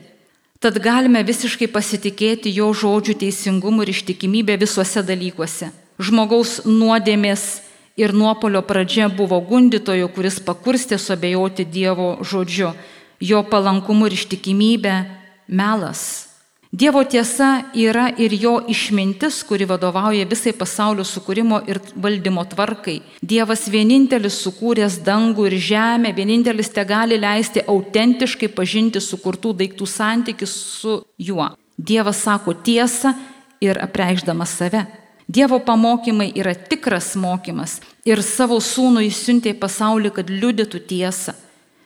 Tad 0.60 0.76
galime 0.84 1.24
visiškai 1.24 1.70
pasitikėti 1.72 2.52
jo 2.52 2.68
žodžių 2.76 3.16
teisingumu 3.24 3.88
ir 3.88 3.94
ištikimybė 3.96 4.60
visuose 4.60 5.06
dalykuose. 5.08 5.72
Žmogaus 6.04 6.66
nuodėmės 6.68 7.69
ir 8.00 8.14
nuopolio 8.16 8.62
pradžia 8.64 9.10
buvo 9.12 9.42
gundytojo, 9.44 10.08
kuris 10.16 10.40
pakurstė 10.40 10.98
suabejoti 10.98 11.68
Dievo 11.68 12.16
žodžiu, 12.24 12.72
jo 13.20 13.44
palankumu 13.44 14.08
ir 14.08 14.16
ištikimybė- 14.16 14.96
melas. 15.60 16.30
Dievo 16.72 17.02
tiesa 17.04 17.64
yra 17.74 18.12
ir 18.18 18.30
jo 18.38 18.60
išmintis, 18.70 19.42
kuri 19.44 19.66
vadovauja 19.66 20.28
visai 20.30 20.52
pasaulio 20.54 21.02
sukūrimo 21.02 21.64
ir 21.68 21.80
valdymo 21.96 22.44
tvarkai. 22.46 23.02
Dievas 23.26 23.66
vienintelis 23.74 24.38
sukūręs 24.46 25.00
dangų 25.02 25.48
ir 25.50 25.58
žemę, 25.58 26.14
vienintelis 26.14 26.70
te 26.70 26.86
gali 26.86 27.18
leisti 27.18 27.66
autentiškai 27.66 28.52
pažinti 28.54 29.02
sukurtų 29.02 29.56
daiktų 29.64 29.88
santykis 29.88 30.54
su 30.54 31.04
juo. 31.18 31.50
Dievas 31.76 32.22
sako 32.22 32.54
tiesą 32.54 33.16
ir 33.60 33.82
apreikšdamas 33.82 34.54
save. 34.62 34.86
Dievo 35.30 35.60
pamokymai 35.62 36.32
yra 36.42 36.56
tikras 36.58 37.14
mokymas 37.14 37.78
ir 38.08 38.24
savo 38.26 38.58
sūnų 38.58 39.04
įsiuntė 39.06 39.54
į 39.54 39.60
pasaulį, 39.62 40.10
kad 40.16 40.32
liudytų 40.34 40.82
tiesą. 40.90 41.36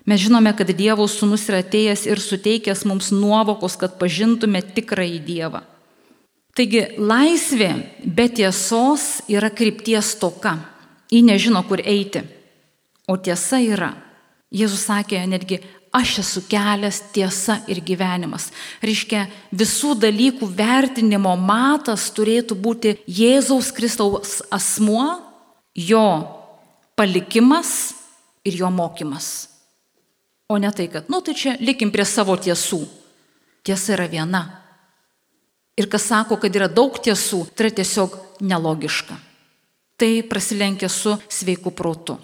Mes 0.08 0.22
žinome, 0.24 0.54
kad 0.56 0.72
Dievo 0.72 1.04
sūnus 1.12 1.44
yra 1.52 1.60
atėjęs 1.64 2.06
ir 2.08 2.22
suteikęs 2.24 2.86
mums 2.88 3.12
nuovokos, 3.12 3.76
kad 3.80 4.00
pažintume 4.00 4.64
tikrąjį 4.76 5.20
Dievą. 5.28 5.64
Taigi 6.56 6.86
laisvė 7.02 7.70
be 8.06 8.30
tiesos 8.30 9.24
yra 9.28 9.50
krypties 9.52 10.14
toka. 10.22 10.58
Ji 11.12 11.24
nežino, 11.26 11.64
kur 11.68 11.82
eiti. 11.84 12.22
O 13.10 13.18
tiesa 13.18 13.60
yra. 13.60 13.92
Jėzus 14.54 14.86
sakė 14.88 15.24
netgi, 15.28 15.60
aš 15.94 16.18
esu 16.24 16.42
kelias, 16.50 17.02
tiesa 17.14 17.60
ir 17.70 17.80
gyvenimas. 17.86 18.50
Reiškia, 18.82 19.28
visų 19.54 19.94
dalykų 20.02 20.50
vertinimo 20.58 21.36
matas 21.38 22.10
turėtų 22.16 22.58
būti 22.58 22.96
Jėzaus 23.06 23.70
Kristaus 23.76 24.40
asmuo, 24.52 25.22
jo 25.78 26.06
palikimas 26.98 27.94
ir 28.46 28.58
jo 28.64 28.74
mokymas. 28.74 29.30
O 30.50 30.58
ne 30.58 30.74
tai, 30.74 30.90
kad, 30.90 31.08
nu 31.10 31.22
tai 31.22 31.38
čia 31.38 31.56
likim 31.62 31.94
prie 31.94 32.06
savo 32.06 32.36
tiesų. 32.38 32.82
Tiesa 33.64 33.94
yra 33.96 34.10
viena. 34.12 34.44
Ir 35.78 35.88
kas 35.90 36.10
sako, 36.10 36.38
kad 36.42 36.54
yra 36.54 36.68
daug 36.70 36.98
tiesų, 37.02 37.46
tai 37.54 37.70
yra 37.70 37.78
tiesiog 37.80 38.18
nelogiška. 38.44 39.16
Tai 39.98 40.12
prasilenkia 40.30 40.90
su 40.90 41.16
sveiku 41.32 41.72
protu. 41.72 42.18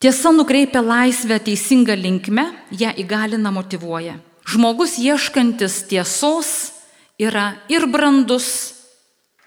Tiesa 0.00 0.30
nukreipia 0.32 0.80
laisvę 0.80 1.36
teisingą 1.44 1.92
linkmę, 1.92 2.44
ją 2.72 2.88
įgalina 2.96 3.50
motivuoja. 3.52 4.14
Žmogus 4.48 4.94
ieškantis 4.96 5.82
tiesos 5.90 6.72
yra 7.20 7.58
ir 7.68 7.84
brandus, 7.84 8.46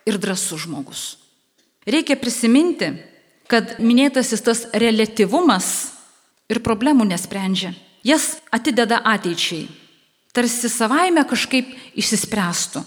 ir 0.05 0.19
drasus 0.21 0.67
žmogus. 0.67 1.01
Reikia 1.89 2.19
prisiminti, 2.21 2.91
kad 3.49 3.79
minėtasis 3.81 4.45
tas 4.45 4.61
relativumas 4.77 5.71
ir 6.45 6.61
problemų 6.61 7.09
nesprendžia. 7.09 7.73
Jas 8.05 8.35
atideda 8.53 9.01
ateičiai. 9.01 9.65
Tarsi 10.37 10.69
savaime 10.69 11.25
kažkaip 11.25 11.73
išsispręstų. 11.97 12.85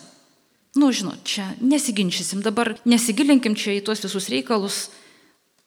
Nu, 0.78 0.92
žinot, 0.94 1.18
čia 1.26 1.50
nesiginčysim, 1.58 2.46
dabar 2.46 2.76
nesigilinkim 2.86 3.58
čia 3.58 3.74
į 3.74 3.82
tuos 3.90 4.06
visus 4.06 4.30
reikalus, 4.30 4.80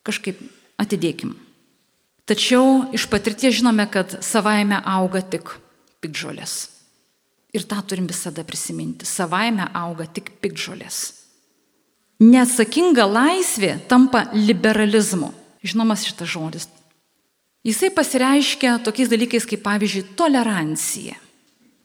kažkaip 0.07 0.39
atidėkim. 0.79 1.35
Tačiau 2.29 2.91
iš 2.93 3.07
patirties 3.09 3.55
žinome, 3.57 3.87
kad 3.89 4.19
savaime 4.21 4.77
auga 4.85 5.23
tik 5.25 5.55
pikžolės. 6.03 6.69
Ir 7.57 7.63
tą 7.65 7.79
turim 7.81 8.05
visada 8.05 8.43
prisiminti. 8.45 9.07
Savaime 9.09 9.65
auga 9.73 10.05
tik 10.05 10.35
pikžolės. 10.37 10.99
Neatsakinga 12.21 13.07
laisvė 13.09 13.79
tampa 13.89 14.27
liberalizmu. 14.35 15.31
Žinomas 15.65 16.03
šitas 16.05 16.29
žodis. 16.29 16.67
Jisai 17.65 17.89
pasireiškia 17.91 18.77
tokiais 18.85 19.09
dalykais 19.09 19.49
kaip 19.49 19.65
pavyzdžiui 19.65 20.13
tolerancija. 20.19 21.17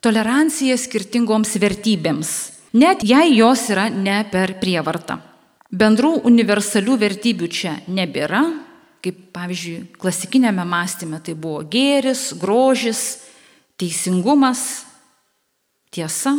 Tolerancija 0.05 0.77
skirtingoms 0.77 1.57
vertybėms, 1.57 2.35
net 2.77 3.01
jei 3.03 3.33
jos 3.39 3.65
yra 3.73 3.89
ne 3.89 4.21
per 4.29 4.59
prievartą. 4.61 5.17
Bendrų 5.73 6.13
universalių 6.29 6.99
vertybių 7.01 7.49
čia 7.49 7.79
nebėra, 7.89 8.45
kaip 9.05 9.21
pavyzdžiui 9.37 9.99
klasikinėme 10.01 10.65
mąstyme 10.69 11.21
tai 11.25 11.37
buvo 11.37 11.61
gėris, 11.69 12.31
grožis, 12.41 13.03
teisingumas, 13.81 14.85
tiesa, 15.95 16.39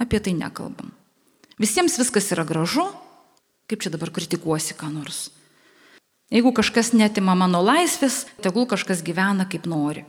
apie 0.00 0.20
tai 0.22 0.36
nekalbam. 0.38 0.92
Visiems 1.60 1.98
viskas 2.00 2.30
yra 2.32 2.46
gražu, 2.48 2.86
kaip 3.68 3.82
čia 3.82 3.92
dabar 3.92 4.12
kritikuosi 4.14 4.76
ką 4.78 4.88
nors. 4.94 5.28
Jeigu 6.30 6.52
kažkas 6.54 6.92
netima 6.94 7.34
mano 7.34 7.58
laisvės, 7.64 8.22
tegul 8.40 8.68
kažkas 8.70 9.02
gyvena 9.02 9.48
kaip 9.50 9.66
nori. 9.66 10.04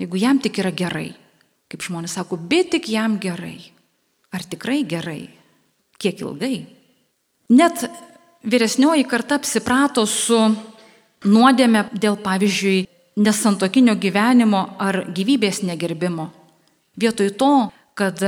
Jeigu 0.00 0.16
jam 0.16 0.40
tik 0.40 0.62
yra 0.62 0.72
gerai. 0.72 1.12
Kaip 1.68 1.84
žmonės 1.84 2.14
sako, 2.16 2.38
bet 2.40 2.70
tik 2.72 2.88
jam 2.88 3.18
gerai. 3.20 3.58
Ar 4.32 4.44
tikrai 4.48 4.80
gerai? 4.88 5.28
Kiek 6.00 6.22
ilgai? 6.24 6.64
Net 7.52 7.84
vyresnioji 8.48 9.04
karta 9.08 9.36
apsiprato 9.36 10.06
su 10.08 10.38
nuodėme 11.24 11.88
dėl, 11.92 12.18
pavyzdžiui, 12.22 12.86
nesantokinio 13.18 13.96
gyvenimo 13.98 14.64
ar 14.78 15.02
gyvybės 15.14 15.62
negerbimo. 15.66 16.30
Vietoj 16.98 17.32
to, 17.38 17.52
kad 17.98 18.22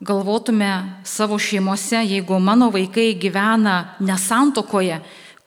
galvotume 0.00 1.02
savo 1.04 1.38
šeimose, 1.38 2.04
jeigu 2.06 2.38
mano 2.38 2.70
vaikai 2.70 3.14
gyvena 3.18 3.96
nesantokoje, 3.98 5.00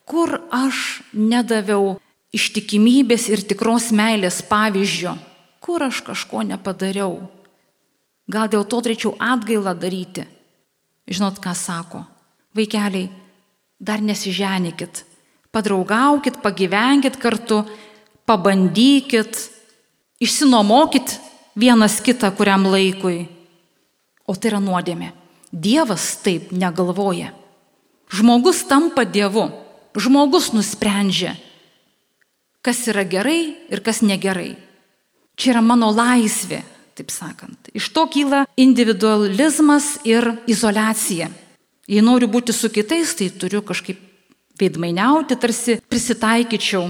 kur 0.04 0.42
aš 0.52 1.02
nedaviau 1.16 1.96
ištikimybės 2.36 3.30
ir 3.32 3.44
tikros 3.48 3.92
meilės 3.96 4.42
pavyzdžio, 4.48 5.16
kur 5.64 5.84
aš 5.88 6.02
kažko 6.08 6.44
nepadariau. 6.48 7.22
Gal 8.32 8.52
dėl 8.52 8.64
to 8.68 8.80
turėčiau 8.80 9.16
atgailą 9.20 9.74
daryti. 9.76 10.28
Žinot, 11.12 11.40
ką 11.44 11.56
sako? 11.56 12.06
Vaikeliai, 12.56 13.10
dar 13.80 14.04
nesiženykit, 14.04 15.04
padraugaukit, 15.52 16.42
pagyvenkit 16.44 17.18
kartu, 17.22 17.64
pabandykit, 18.26 19.38
išsinomokit 20.24 21.18
vienas 21.56 22.00
kitą 22.04 22.32
kuriam 22.36 22.66
laikui. 22.68 23.28
O 24.28 24.36
tai 24.36 24.54
yra 24.54 24.62
nuodėmė. 24.64 25.12
Dievas 25.52 26.16
taip 26.24 26.54
negalvoja. 26.56 27.34
Žmogus 28.12 28.64
tampa 28.68 29.04
Dievu 29.04 29.50
Žmogus 29.92 30.54
nusprendžia, 30.56 31.36
kas 32.64 32.80
yra 32.88 33.04
gerai 33.04 33.58
ir 33.68 33.82
kas 33.84 34.00
negerai. 34.00 34.56
Čia 35.36 35.58
yra 35.58 35.64
mano 35.66 35.90
laisvė, 35.92 36.62
taip 36.96 37.12
sakant. 37.12 37.68
Iš 37.76 37.90
to 37.92 38.06
kyla 38.08 38.46
individualizmas 38.56 39.98
ir 40.08 40.30
izolacija. 40.48 41.28
Jei 41.92 42.04
noriu 42.06 42.30
būti 42.32 42.56
su 42.56 42.72
kitais, 42.72 43.12
tai 43.20 43.28
turiu 43.36 43.60
kažkaip 43.68 44.00
veidmainiauti, 44.62 45.38
tarsi 45.42 45.80
prisitaikyčiau, 45.90 46.86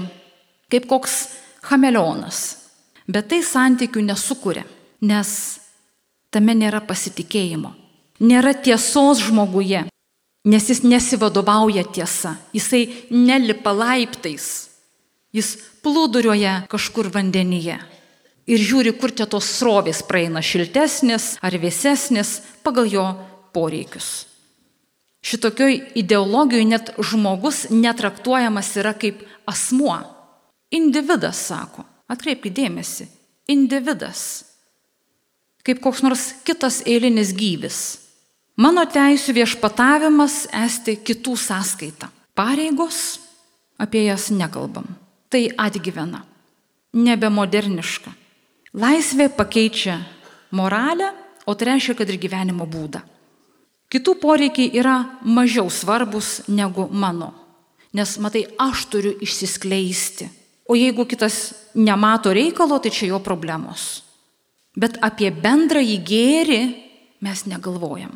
kaip 0.70 0.88
koks 0.90 1.16
chameleonas. 1.64 2.42
Bet 3.10 3.32
tai 3.32 3.42
santykių 3.44 4.04
nesukuria, 4.06 4.62
nes 5.02 5.30
tame 6.32 6.54
nėra 6.56 6.84
pasitikėjimo. 6.86 7.72
Nėra 8.22 8.52
tiesos 8.54 9.24
žmoguje, 9.26 9.82
Nes 10.42 10.66
jis 10.66 10.80
nesivadovauja 10.82 11.84
tiesa, 11.94 12.34
jisai 12.50 13.06
nelipa 13.14 13.70
laiptais, 13.70 14.46
jis 15.30 15.52
plūduriuoja 15.86 16.64
kažkur 16.70 17.12
vandenyje 17.14 17.76
ir 18.50 18.58
žiūri, 18.58 18.90
kur 18.98 19.14
čia 19.14 19.28
tos 19.30 19.46
srovės 19.60 20.02
praeina 20.02 20.42
šiltesnės 20.42 21.36
ar 21.38 21.54
vėsesnės 21.62 22.40
pagal 22.66 22.90
jo 22.90 23.06
poreikius. 23.54 24.26
Šitokioj 25.22 25.78
ideologijoje 25.94 26.64
net 26.66 26.90
žmogus 26.98 27.66
netraktuojamas 27.70 28.74
yra 28.76 28.92
kaip 28.98 29.22
asmuo. 29.46 29.98
Individas, 30.74 31.38
sako. 31.46 31.84
Atkreipkite 32.10 32.62
dėmesį. 32.62 33.06
Individas. 33.52 34.44
Kaip 35.62 35.78
koks 35.82 36.02
nors 36.02 36.32
kitas 36.46 36.80
eilinis 36.86 37.30
gyvis. 37.38 37.80
Mano 38.58 38.82
teisų 38.84 39.36
viešpatavimas 39.38 40.46
esti 40.64 40.98
kitų 41.00 41.36
sąskaita. 41.38 42.10
Pareigos, 42.36 43.20
apie 43.78 44.04
jas 44.08 44.28
nekalbam. 44.34 44.90
Tai 45.32 45.46
atgyvena. 45.56 46.24
Nebemoderniška. 46.92 48.12
Laisvė 48.76 49.30
pakeičia 49.32 49.96
moralę, 50.52 51.12
o 51.46 51.54
tai 51.54 51.72
reiškia, 51.72 51.96
kad 51.96 52.10
ir 52.10 52.20
gyvenimo 52.20 52.66
būdą. 52.68 53.00
Kitų 53.92 54.14
poreikiai 54.22 54.70
yra 54.80 55.02
mažiau 55.20 55.68
svarbus 55.68 56.40
negu 56.48 56.86
mano. 56.88 57.32
Nes, 57.92 58.16
matai, 58.16 58.46
aš 58.56 58.86
turiu 58.88 59.12
išsiskleisti. 59.20 60.30
O 60.64 60.76
jeigu 60.78 61.04
kitas 61.04 61.52
nemato 61.76 62.32
reikalo, 62.32 62.78
tai 62.80 62.92
čia 62.94 63.10
jo 63.10 63.18
problemos. 63.20 64.00
Bet 64.72 64.96
apie 65.04 65.28
bendrąjį 65.28 65.98
gėrį 66.08 66.60
mes 67.20 67.44
negalvojam. 67.44 68.14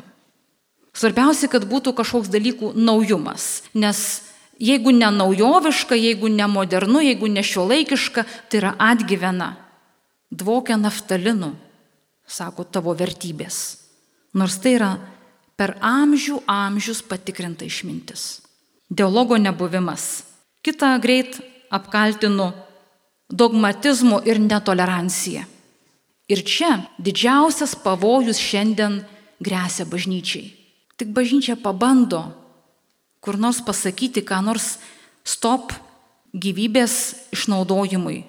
Svarbiausia, 0.97 1.45
kad 1.51 1.67
būtų 1.69 1.93
kažkoks 1.93 2.31
dalykų 2.33 2.71
naujumas. 2.73 3.61
Nes 3.77 4.23
jeigu 4.57 4.89
ne 4.95 5.11
naujoviška, 5.13 5.93
jeigu 5.93 6.31
ne 6.33 6.47
modernu, 6.49 7.03
jeigu 7.05 7.29
ne 7.29 7.43
šiuolaikiška, 7.45 8.25
tai 8.49 8.61
yra 8.63 8.73
atgyvena. 8.81 9.51
Dvokia 10.33 10.79
naftalinu, 10.81 11.51
sako 12.25 12.65
tavo 12.65 12.97
vertybės. 12.97 13.77
Nors 14.33 14.57
tai 14.63 14.73
yra 14.79 14.89
per 15.57 15.75
amžių 15.81 16.43
amžius 16.47 17.01
patikrinta 17.01 17.65
išmintis. 17.65 18.41
Dialogo 18.89 19.35
nebuvimas. 19.41 20.23
Kita 20.63 20.95
greit 21.03 21.39
apkaltinu 21.73 22.53
dogmatizmu 23.27 24.21
ir 24.29 24.39
netolerancija. 24.39 25.43
Ir 26.27 26.43
čia 26.43 26.87
didžiausias 26.99 27.75
pavojus 27.83 28.39
šiandien 28.39 29.01
grėsia 29.43 29.87
bažnyčiai. 29.87 30.51
Tik 30.97 31.11
bažnyčia 31.15 31.55
pabando 31.59 32.25
kur 33.27 33.35
nors 33.35 33.59
pasakyti, 33.59 34.23
ką 34.23 34.39
nors 34.45 34.77
stop 35.27 35.73
gyvybės 36.31 37.27
išnaudojimui. 37.35 38.21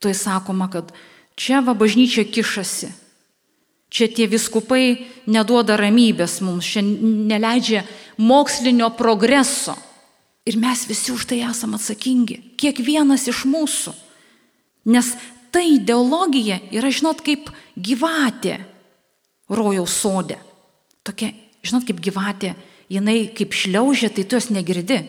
Tuoj 0.00 0.16
sakoma, 0.16 0.70
kad 0.72 0.88
čia 1.36 1.60
va 1.60 1.74
bažnyčia 1.76 2.24
kišasi. 2.24 2.88
Čia 3.92 4.08
tie 4.08 4.24
viskupai 4.24 5.04
neduoda 5.28 5.76
ramybės 5.76 6.38
mums, 6.40 6.64
čia 6.64 6.80
neleidžia 6.80 7.82
mokslinio 8.16 8.88
progreso. 8.96 9.74
Ir 10.48 10.56
mes 10.58 10.86
visi 10.88 11.12
už 11.12 11.26
tai 11.28 11.42
esame 11.44 11.76
atsakingi, 11.76 12.56
kiekvienas 12.58 13.28
iš 13.30 13.44
mūsų. 13.46 13.92
Nes 14.90 15.12
ta 15.52 15.60
ideologija 15.60 16.58
yra, 16.74 16.88
žinot, 16.90 17.20
kaip 17.22 17.52
gyvatė 17.76 18.56
rojaus 19.52 19.94
sodė. 20.00 20.40
Tokia, 21.04 21.30
žinot, 21.62 21.84
kaip 21.86 22.00
gyvatė, 22.02 22.54
jinai 22.90 23.26
kaip 23.36 23.52
šliaužia, 23.54 24.08
tai 24.08 24.24
tu 24.24 24.38
jos 24.40 24.48
negirdi. 24.54 25.02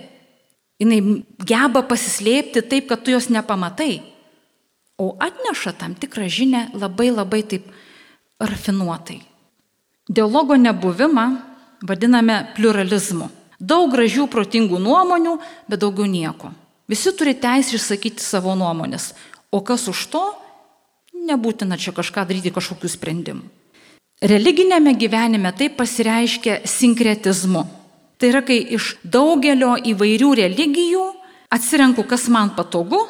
Jinai 0.84 1.00
geba 1.39 1.86
pasislėpti 1.88 2.65
taip, 2.67 2.91
kad 2.91 3.06
tu 3.06 3.15
jos 3.15 3.30
nepamatai. 3.32 4.02
O 5.00 5.13
atneša 5.24 5.74
tam 5.80 5.96
tikrą 5.98 6.28
žinę 6.30 6.67
labai 6.76 7.10
labai 7.13 7.41
taip 7.48 7.72
rafinuotai. 8.39 9.22
Dialogo 10.10 10.58
nebuvimą 10.58 11.26
vadiname 11.84 12.54
pluralizmu. 12.56 13.30
Daug 13.60 13.91
gražių, 13.93 14.28
protingų 14.28 14.80
nuomonių, 14.82 15.38
bet 15.69 15.80
daugiau 15.80 16.08
nieko. 16.10 16.52
Visi 16.89 17.13
turi 17.15 17.36
teisę 17.39 17.78
išsakyti 17.78 18.24
savo 18.24 18.56
nuomonės. 18.60 19.13
O 19.52 19.62
kas 19.63 19.88
už 19.88 20.08
to, 20.12 20.24
nebūtina 21.13 21.78
čia 21.80 21.93
kažką 21.96 22.26
daryti, 22.28 22.52
kažkokių 22.52 22.91
sprendimų. 22.91 23.46
Religinėme 24.24 24.93
gyvenime 25.00 25.52
tai 25.56 25.69
pasireiškia 25.72 26.62
sinkretizmu. 26.67 27.63
Tai 28.19 28.30
yra, 28.32 28.43
kai 28.46 28.60
iš 28.76 28.96
daugelio 29.04 29.74
įvairių 29.80 30.30
religijų 30.43 31.08
atsirenku, 31.52 32.06
kas 32.08 32.30
man 32.32 32.54
patogu 32.56 33.02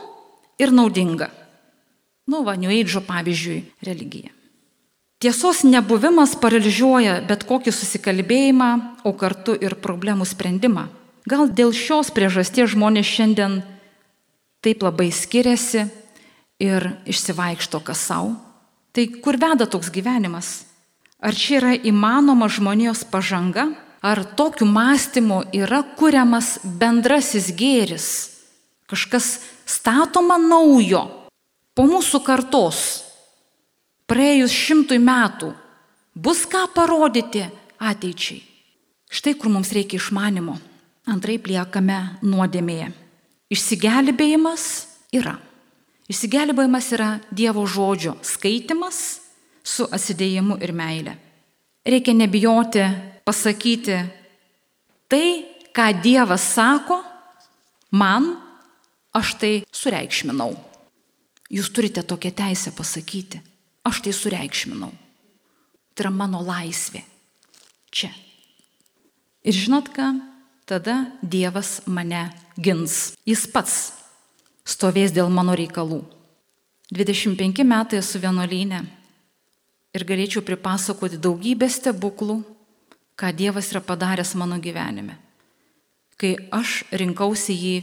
ir 0.61 0.73
naudinga. 0.73 1.29
Nu, 2.29 2.41
va, 2.45 2.55
New 2.57 2.71
Age, 2.71 3.01
pavyzdžiui, 3.03 3.59
religija. 3.85 4.31
Tiesos 5.23 5.61
nebuvimas 5.63 6.33
paralyžiuoja 6.35 7.21
bet 7.23 7.45
kokį 7.47 7.71
susikalbėjimą, 7.71 8.69
o 9.07 9.13
kartu 9.15 9.53
ir 9.55 9.77
problemų 9.79 10.25
sprendimą. 10.27 10.89
Gal 11.23 11.47
dėl 11.47 11.71
šios 11.71 12.09
priežasties 12.11 12.73
žmonės 12.73 13.07
šiandien 13.07 13.61
taip 14.59 14.83
labai 14.83 15.07
skiriasi 15.15 15.85
ir 16.59 16.89
išsivaikšto 17.07 17.79
kas 17.87 18.01
savo. 18.09 18.33
Tai 18.91 19.05
kur 19.23 19.39
veda 19.39 19.63
toks 19.63 19.93
gyvenimas? 19.95 20.65
Ar 21.23 21.31
čia 21.31 21.61
yra 21.61 21.71
įmanoma 21.79 22.51
žmonijos 22.51 23.05
pažanga? 23.07 23.69
Ar 24.03 24.25
tokiu 24.27 24.67
mąstymu 24.67 25.39
yra 25.55 25.85
kuriamas 25.95 26.57
bendrasis 26.67 27.47
gėris? 27.55 28.09
Kažkas 28.91 29.39
statoma 29.63 30.35
naujo 30.35 31.07
po 31.71 31.87
mūsų 31.87 32.19
kartos 32.27 33.02
praėjus 34.09 34.53
šimtui 34.53 34.99
metų 35.01 35.53
bus 36.15 36.43
ką 36.49 36.65
parodyti 36.75 37.45
ateičiai. 37.79 38.41
Štai 39.13 39.35
kur 39.37 39.51
mums 39.53 39.71
reikia 39.75 39.99
išmanimo. 39.99 40.57
Antraip 41.09 41.49
liekame 41.51 41.97
nuodėmėje. 42.23 42.89
Išsigelbėjimas 43.53 44.63
yra. 45.13 45.35
Išsigelbėjimas 46.09 46.87
yra 46.95 47.09
Dievo 47.29 47.65
žodžio 47.67 48.15
skaitimas 48.25 49.19
su 49.63 49.85
atsidėjimu 49.85 50.57
ir 50.63 50.73
meile. 50.75 51.15
Reikia 51.83 52.15
nebijoti 52.15 52.83
pasakyti 53.27 53.99
tai, 55.11 55.25
ką 55.75 55.87
Dievas 56.01 56.45
sako, 56.55 57.01
man 57.91 58.31
aš 59.13 59.35
tai 59.39 59.53
sureikšminau. 59.69 60.53
Jūs 61.53 61.69
turite 61.75 62.01
tokią 62.07 62.31
teisę 62.33 62.71
pasakyti 62.73 63.52
aš 63.87 64.03
tai 64.03 64.13
sureikšminau. 64.15 64.91
Tai 65.93 66.05
yra 66.05 66.11
mano 66.13 66.41
laisvė. 66.43 67.03
Čia. 67.93 68.09
Ir 69.45 69.53
žinot 69.53 69.91
ką? 69.93 70.13
Tada 70.65 71.11
Dievas 71.21 71.81
mane 71.85 72.31
gins. 72.55 73.13
Jis 73.27 73.43
pats 73.51 73.91
stovės 74.63 75.11
dėl 75.13 75.29
mano 75.29 75.55
reikalų. 75.59 76.01
25 76.93 77.63
metai 77.67 77.99
esu 77.99 78.21
vienuolynė 78.23 78.83
ir 79.93 80.05
galėčiau 80.07 80.43
pripasakoti 80.45 81.19
daugybę 81.21 81.67
stebuklų, 81.69 82.39
ką 83.19 83.31
Dievas 83.35 83.69
yra 83.73 83.81
padaręs 83.83 84.33
mano 84.39 84.57
gyvenime, 84.61 85.17
kai 86.17 86.35
aš 86.53 86.81
rinkausi 86.91 87.53
jį 87.53 87.75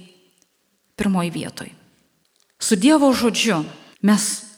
pirmoji 0.99 1.33
vietoj. 1.35 1.71
Su 2.61 2.77
Dievo 2.77 3.13
žodžiu 3.15 3.63
mes 4.03 4.50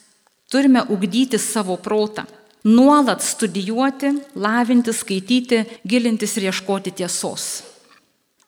Turime 0.52 0.82
ugdyti 0.88 1.38
savo 1.40 1.78
protą, 1.80 2.26
nuolat 2.64 3.22
studijuoti, 3.24 4.10
lavinti, 4.36 4.92
skaityti, 4.92 5.62
gilintis 5.88 6.36
ir 6.36 6.50
ieškoti 6.50 6.92
tiesos. 6.98 7.62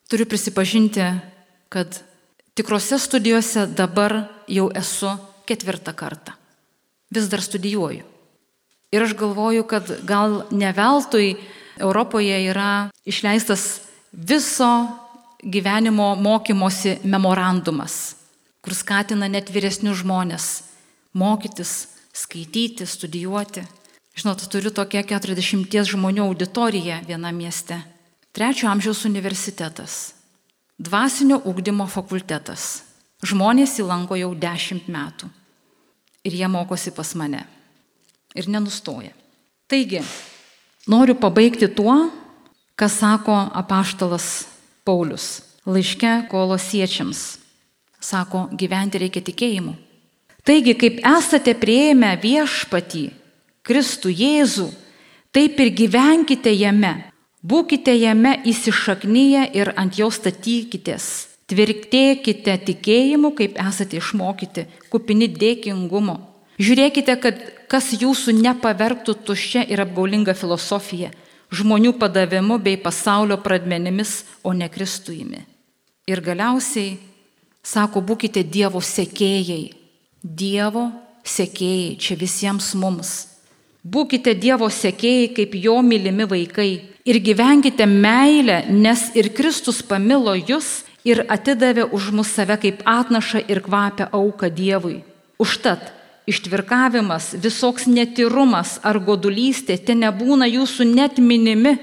Turiu 0.08 0.26
prisipažinti, 0.28 1.06
kad 1.72 1.96
tikrose 2.54 2.98
studijose 3.00 3.64
dabar 3.72 4.26
jau 4.48 4.68
esu 4.76 5.14
ketvirtą 5.48 5.94
kartą. 5.96 6.36
Vis 7.08 7.30
dar 7.32 7.40
studijuoju. 7.40 8.04
Ir 8.92 9.02
aš 9.02 9.16
galvoju, 9.16 9.64
kad 9.64 9.88
gal 10.04 10.42
ne 10.50 10.74
veltui 10.76 11.38
Europoje 11.80 12.36
yra 12.50 12.90
išleistas 13.08 13.80
viso 14.12 14.68
gyvenimo 15.42 16.12
mokymosi 16.20 16.98
memorandumas, 17.02 18.14
kur 18.60 18.76
skatina 18.76 19.26
net 19.28 19.48
vyresnius 19.48 20.04
žmonės 20.04 20.52
mokytis, 21.16 21.93
skaityti, 22.14 22.86
studijuoti. 22.86 23.64
Žinot, 24.14 24.46
turiu 24.48 24.70
tokią 24.70 25.02
40 25.10 25.90
žmonių 25.90 26.28
auditoriją 26.28 27.00
viename 27.08 27.44
mieste. 27.44 27.80
Trečio 28.34 28.70
amžiaus 28.70 29.04
universitetas. 29.04 30.14
Dvasinio 30.78 31.40
ugdymo 31.46 31.86
fakultetas. 31.90 32.84
Žmonės 33.24 33.78
įlanko 33.82 34.18
jau 34.18 34.30
10 34.34 34.86
metų. 34.90 35.30
Ir 36.24 36.36
jie 36.38 36.48
mokosi 36.48 36.94
pas 36.94 37.14
mane. 37.18 37.42
Ir 38.34 38.48
nenustoja. 38.50 39.12
Taigi, 39.70 40.02
noriu 40.86 41.14
pabaigti 41.18 41.68
tuo, 41.68 41.94
ką 42.78 42.88
sako 42.90 43.36
apaštalas 43.54 44.46
Paulius 44.84 45.42
laiške 45.66 46.26
kolosiečiams. 46.30 47.38
Sako, 48.00 48.48
gyventi 48.52 49.00
reikia 49.00 49.22
tikėjimu. 49.24 49.72
Taigi, 50.44 50.74
kaip 50.76 51.00
esate 51.08 51.54
prieėmę 51.56 52.12
viešpatį, 52.20 53.08
Kristų 53.64 54.12
Jėzų, 54.12 54.68
taip 55.32 55.60
ir 55.64 55.72
gyvenkite 55.72 56.52
jame, 56.52 56.92
Būkite 57.44 57.92
jame 57.92 58.38
įsišaknyje 58.48 59.42
ir 59.52 59.70
ant 59.76 59.98
jo 60.00 60.06
statykitės. 60.08 61.08
Tvirtėkite 61.44 62.54
tikėjimu, 62.70 63.34
kaip 63.36 63.58
esate 63.60 63.98
išmokyti, 64.00 64.64
kupini 64.88 65.28
dėkingumo. 65.28 66.14
Žiūrėkite, 66.56 67.18
kad 67.20 67.42
kas 67.68 67.90
jūsų 68.00 68.32
nepavergtų 68.38 69.16
tuščia 69.28 69.66
ir 69.68 69.82
apgaulinga 69.84 70.32
filosofija, 70.32 71.10
žmonių 71.52 71.92
padavimu 72.00 72.56
bei 72.64 72.80
pasaulio 72.80 73.36
pradmenimis, 73.44 74.22
o 74.40 74.56
ne 74.56 74.70
Kristujimi. 74.72 75.44
Ir 76.08 76.24
galiausiai, 76.24 76.96
sako, 77.60 78.00
būkite 78.00 78.40
Dievo 78.40 78.80
sekėjai. 78.80 79.83
Dievo 80.24 80.88
sekėjai 81.20 81.96
čia 82.00 82.16
visiems 82.16 82.70
mums. 82.80 83.10
Būkite 83.84 84.32
Dievo 84.40 84.70
sekėjai 84.72 85.26
kaip 85.36 85.56
jo 85.60 85.76
mylimi 85.84 86.24
vaikai 86.24 86.68
ir 87.04 87.18
gyvenkite 87.20 87.84
meilę, 87.84 88.62
nes 88.72 89.10
ir 89.12 89.28
Kristus 89.36 89.82
pamilo 89.84 90.32
jūs 90.32 90.86
ir 91.04 91.26
atidavė 91.28 91.84
už 91.92 92.08
mus 92.16 92.30
save 92.32 92.56
kaip 92.62 92.80
atnašą 92.88 93.42
ir 93.52 93.60
kvapę 93.60 94.08
auką 94.16 94.48
Dievui. 94.48 95.02
Užtat 95.36 95.92
ištvirkavimas, 96.24 97.34
visoks 97.36 97.84
netyrumas 97.84 98.78
ar 98.80 98.96
godulystė 99.04 99.76
te 99.76 99.92
nebūna 99.92 100.48
jūsų 100.48 100.88
net 100.88 101.20
minimi, 101.20 101.76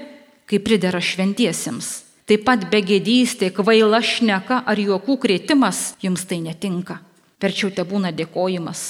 kaip 0.50 0.66
pridera 0.66 0.98
šventiesiems. 0.98 1.92
Taip 2.26 2.42
pat 2.50 2.66
begėdystė, 2.74 3.54
kvaila 3.54 4.02
šneka 4.02 4.64
ar 4.66 4.82
juokų 4.82 5.20
krėtimas 5.22 5.92
jums 6.02 6.26
tai 6.26 6.42
netinka. 6.42 6.98
Verčiau 7.42 7.72
te 7.74 7.82
būna 7.82 8.12
dėkojimas. 8.14 8.82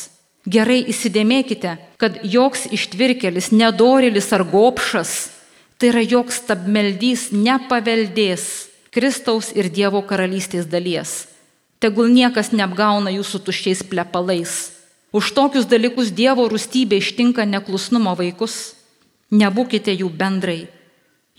Gerai 0.44 0.82
įsidėmėkite, 0.90 1.76
kad 1.96 2.18
joks 2.26 2.66
ištvirkelis, 2.74 3.53
nedorilis 3.55 4.28
ar 4.34 4.42
gopšas, 4.44 5.30
tai 5.78 5.92
yra 5.92 6.03
joks 6.03 6.42
stabmeldys 6.42 7.30
nepaveldės 7.32 8.44
Kristaus 8.92 9.53
ir 9.57 9.70
Dievo 9.72 10.03
karalystės 10.05 10.66
dalies. 10.68 11.30
Tegul 11.80 12.12
niekas 12.12 12.53
neapgauna 12.53 13.14
jūsų 13.14 13.40
tuščiais 13.46 13.80
plepalais. 13.88 14.74
Už 15.16 15.32
tokius 15.32 15.64
dalykus 15.70 16.12
Dievo 16.12 16.44
rūstybė 16.50 17.00
ištinka 17.00 17.46
neklusnumo 17.48 18.12
vaikus. 18.18 18.76
Nebūkite 19.32 19.94
jų 19.96 20.12
bendrai. 20.12 20.66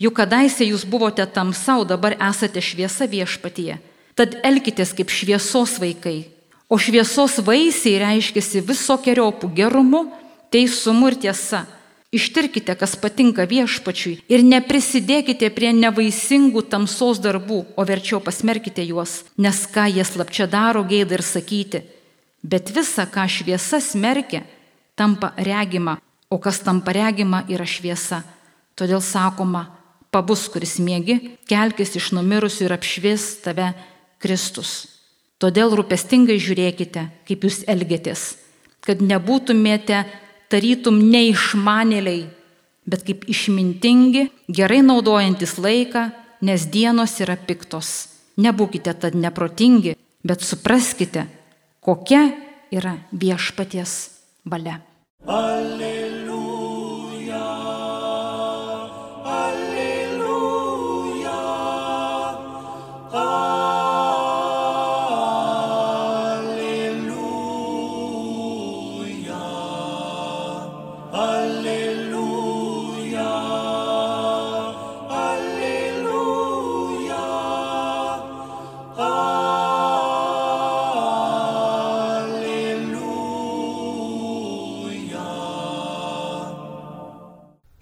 Juk 0.02 0.16
kadaise 0.18 0.66
jūs 0.66 0.82
buvote 0.82 1.22
tamsa, 1.30 1.78
o 1.78 1.86
dabar 1.86 2.16
esate 2.18 2.58
šviesa 2.58 3.06
viešpatyje. 3.06 3.78
Tad 4.18 4.40
elkitės 4.42 4.90
kaip 4.98 5.14
šviesos 5.14 5.78
vaikai. 5.78 6.33
O 6.68 6.78
šviesos 6.80 7.38
vaisiai 7.44 8.00
reiškiasi 8.00 8.62
visokiojopų 8.64 9.50
gerumu, 9.54 10.06
teisumu 10.54 11.10
ir 11.12 11.18
tiesa. 11.26 11.64
Ištirkite, 12.14 12.76
kas 12.78 12.94
patinka 12.94 13.42
viešpačiui 13.50 14.20
ir 14.30 14.44
neprisidėkite 14.46 15.48
prie 15.50 15.72
nevaisingų 15.74 16.62
tamsos 16.70 17.18
darbų, 17.18 17.64
o 17.74 17.82
verčiau 17.84 18.20
pasmerkite 18.22 18.84
juos, 18.86 19.24
nes 19.36 19.64
ką 19.66 19.88
jie 19.90 20.04
slapčia 20.06 20.46
daro 20.46 20.84
gėdą 20.86 21.18
ir 21.18 21.24
sakyti. 21.26 21.82
Bet 22.44 22.70
visa, 22.70 23.08
ką 23.10 23.26
šviesa 23.26 23.82
smerkia, 23.82 24.44
tampa 24.94 25.32
regima, 25.36 25.98
o 26.30 26.38
kas 26.38 26.62
tampa 26.62 26.94
regima 26.94 27.42
yra 27.50 27.66
šviesa. 27.66 28.22
Todėl 28.78 29.02
sakoma, 29.02 29.66
pabus, 30.14 30.46
kuris 30.46 30.78
mėgi, 30.78 31.18
kelkis 31.50 31.96
iš 31.98 32.12
numirusių 32.14 32.68
ir 32.68 32.78
apšvies 32.78 33.28
tave 33.42 33.72
Kristus. 34.22 34.93
Todėl 35.44 35.74
rūpestingai 35.76 36.38
žiūrėkite, 36.40 37.02
kaip 37.28 37.42
jūs 37.44 37.58
elgėtės, 37.68 38.20
kad 38.80 39.02
nebūtumėte 39.04 39.98
tarytum 40.48 41.02
neišmanėliai, 41.12 42.22
bet 42.88 43.04
kaip 43.04 43.26
išmintingi, 43.28 44.30
gerai 44.48 44.80
naudojantis 44.86 45.58
laiką, 45.60 46.06
nes 46.48 46.64
dienos 46.72 47.18
yra 47.20 47.36
piktos. 47.36 47.90
Nebūkite 48.40 48.96
tad 49.02 49.18
neprotingi, 49.20 49.92
bet 50.24 50.40
supraskite, 50.48 51.26
kokia 51.84 52.24
yra 52.72 52.96
viešpaties 53.12 53.98
valia. 54.48 54.80
Alleluja. 55.28 55.93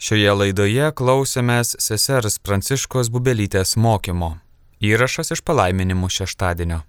Šioje 0.03 0.33
laidoje 0.35 0.87
klausėmės 0.99 1.77
sesers 1.79 2.41
Pranciškos 2.43 3.07
Bubelytės 3.15 3.77
mokymo. 3.79 4.33
Įrašas 4.83 5.31
iš 5.37 5.45
palaiminimų 5.47 6.09
šeštadienio. 6.11 6.81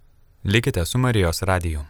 Likite 0.50 0.82
su 0.90 0.98
Marijos 0.98 1.46
radiju. 1.46 1.84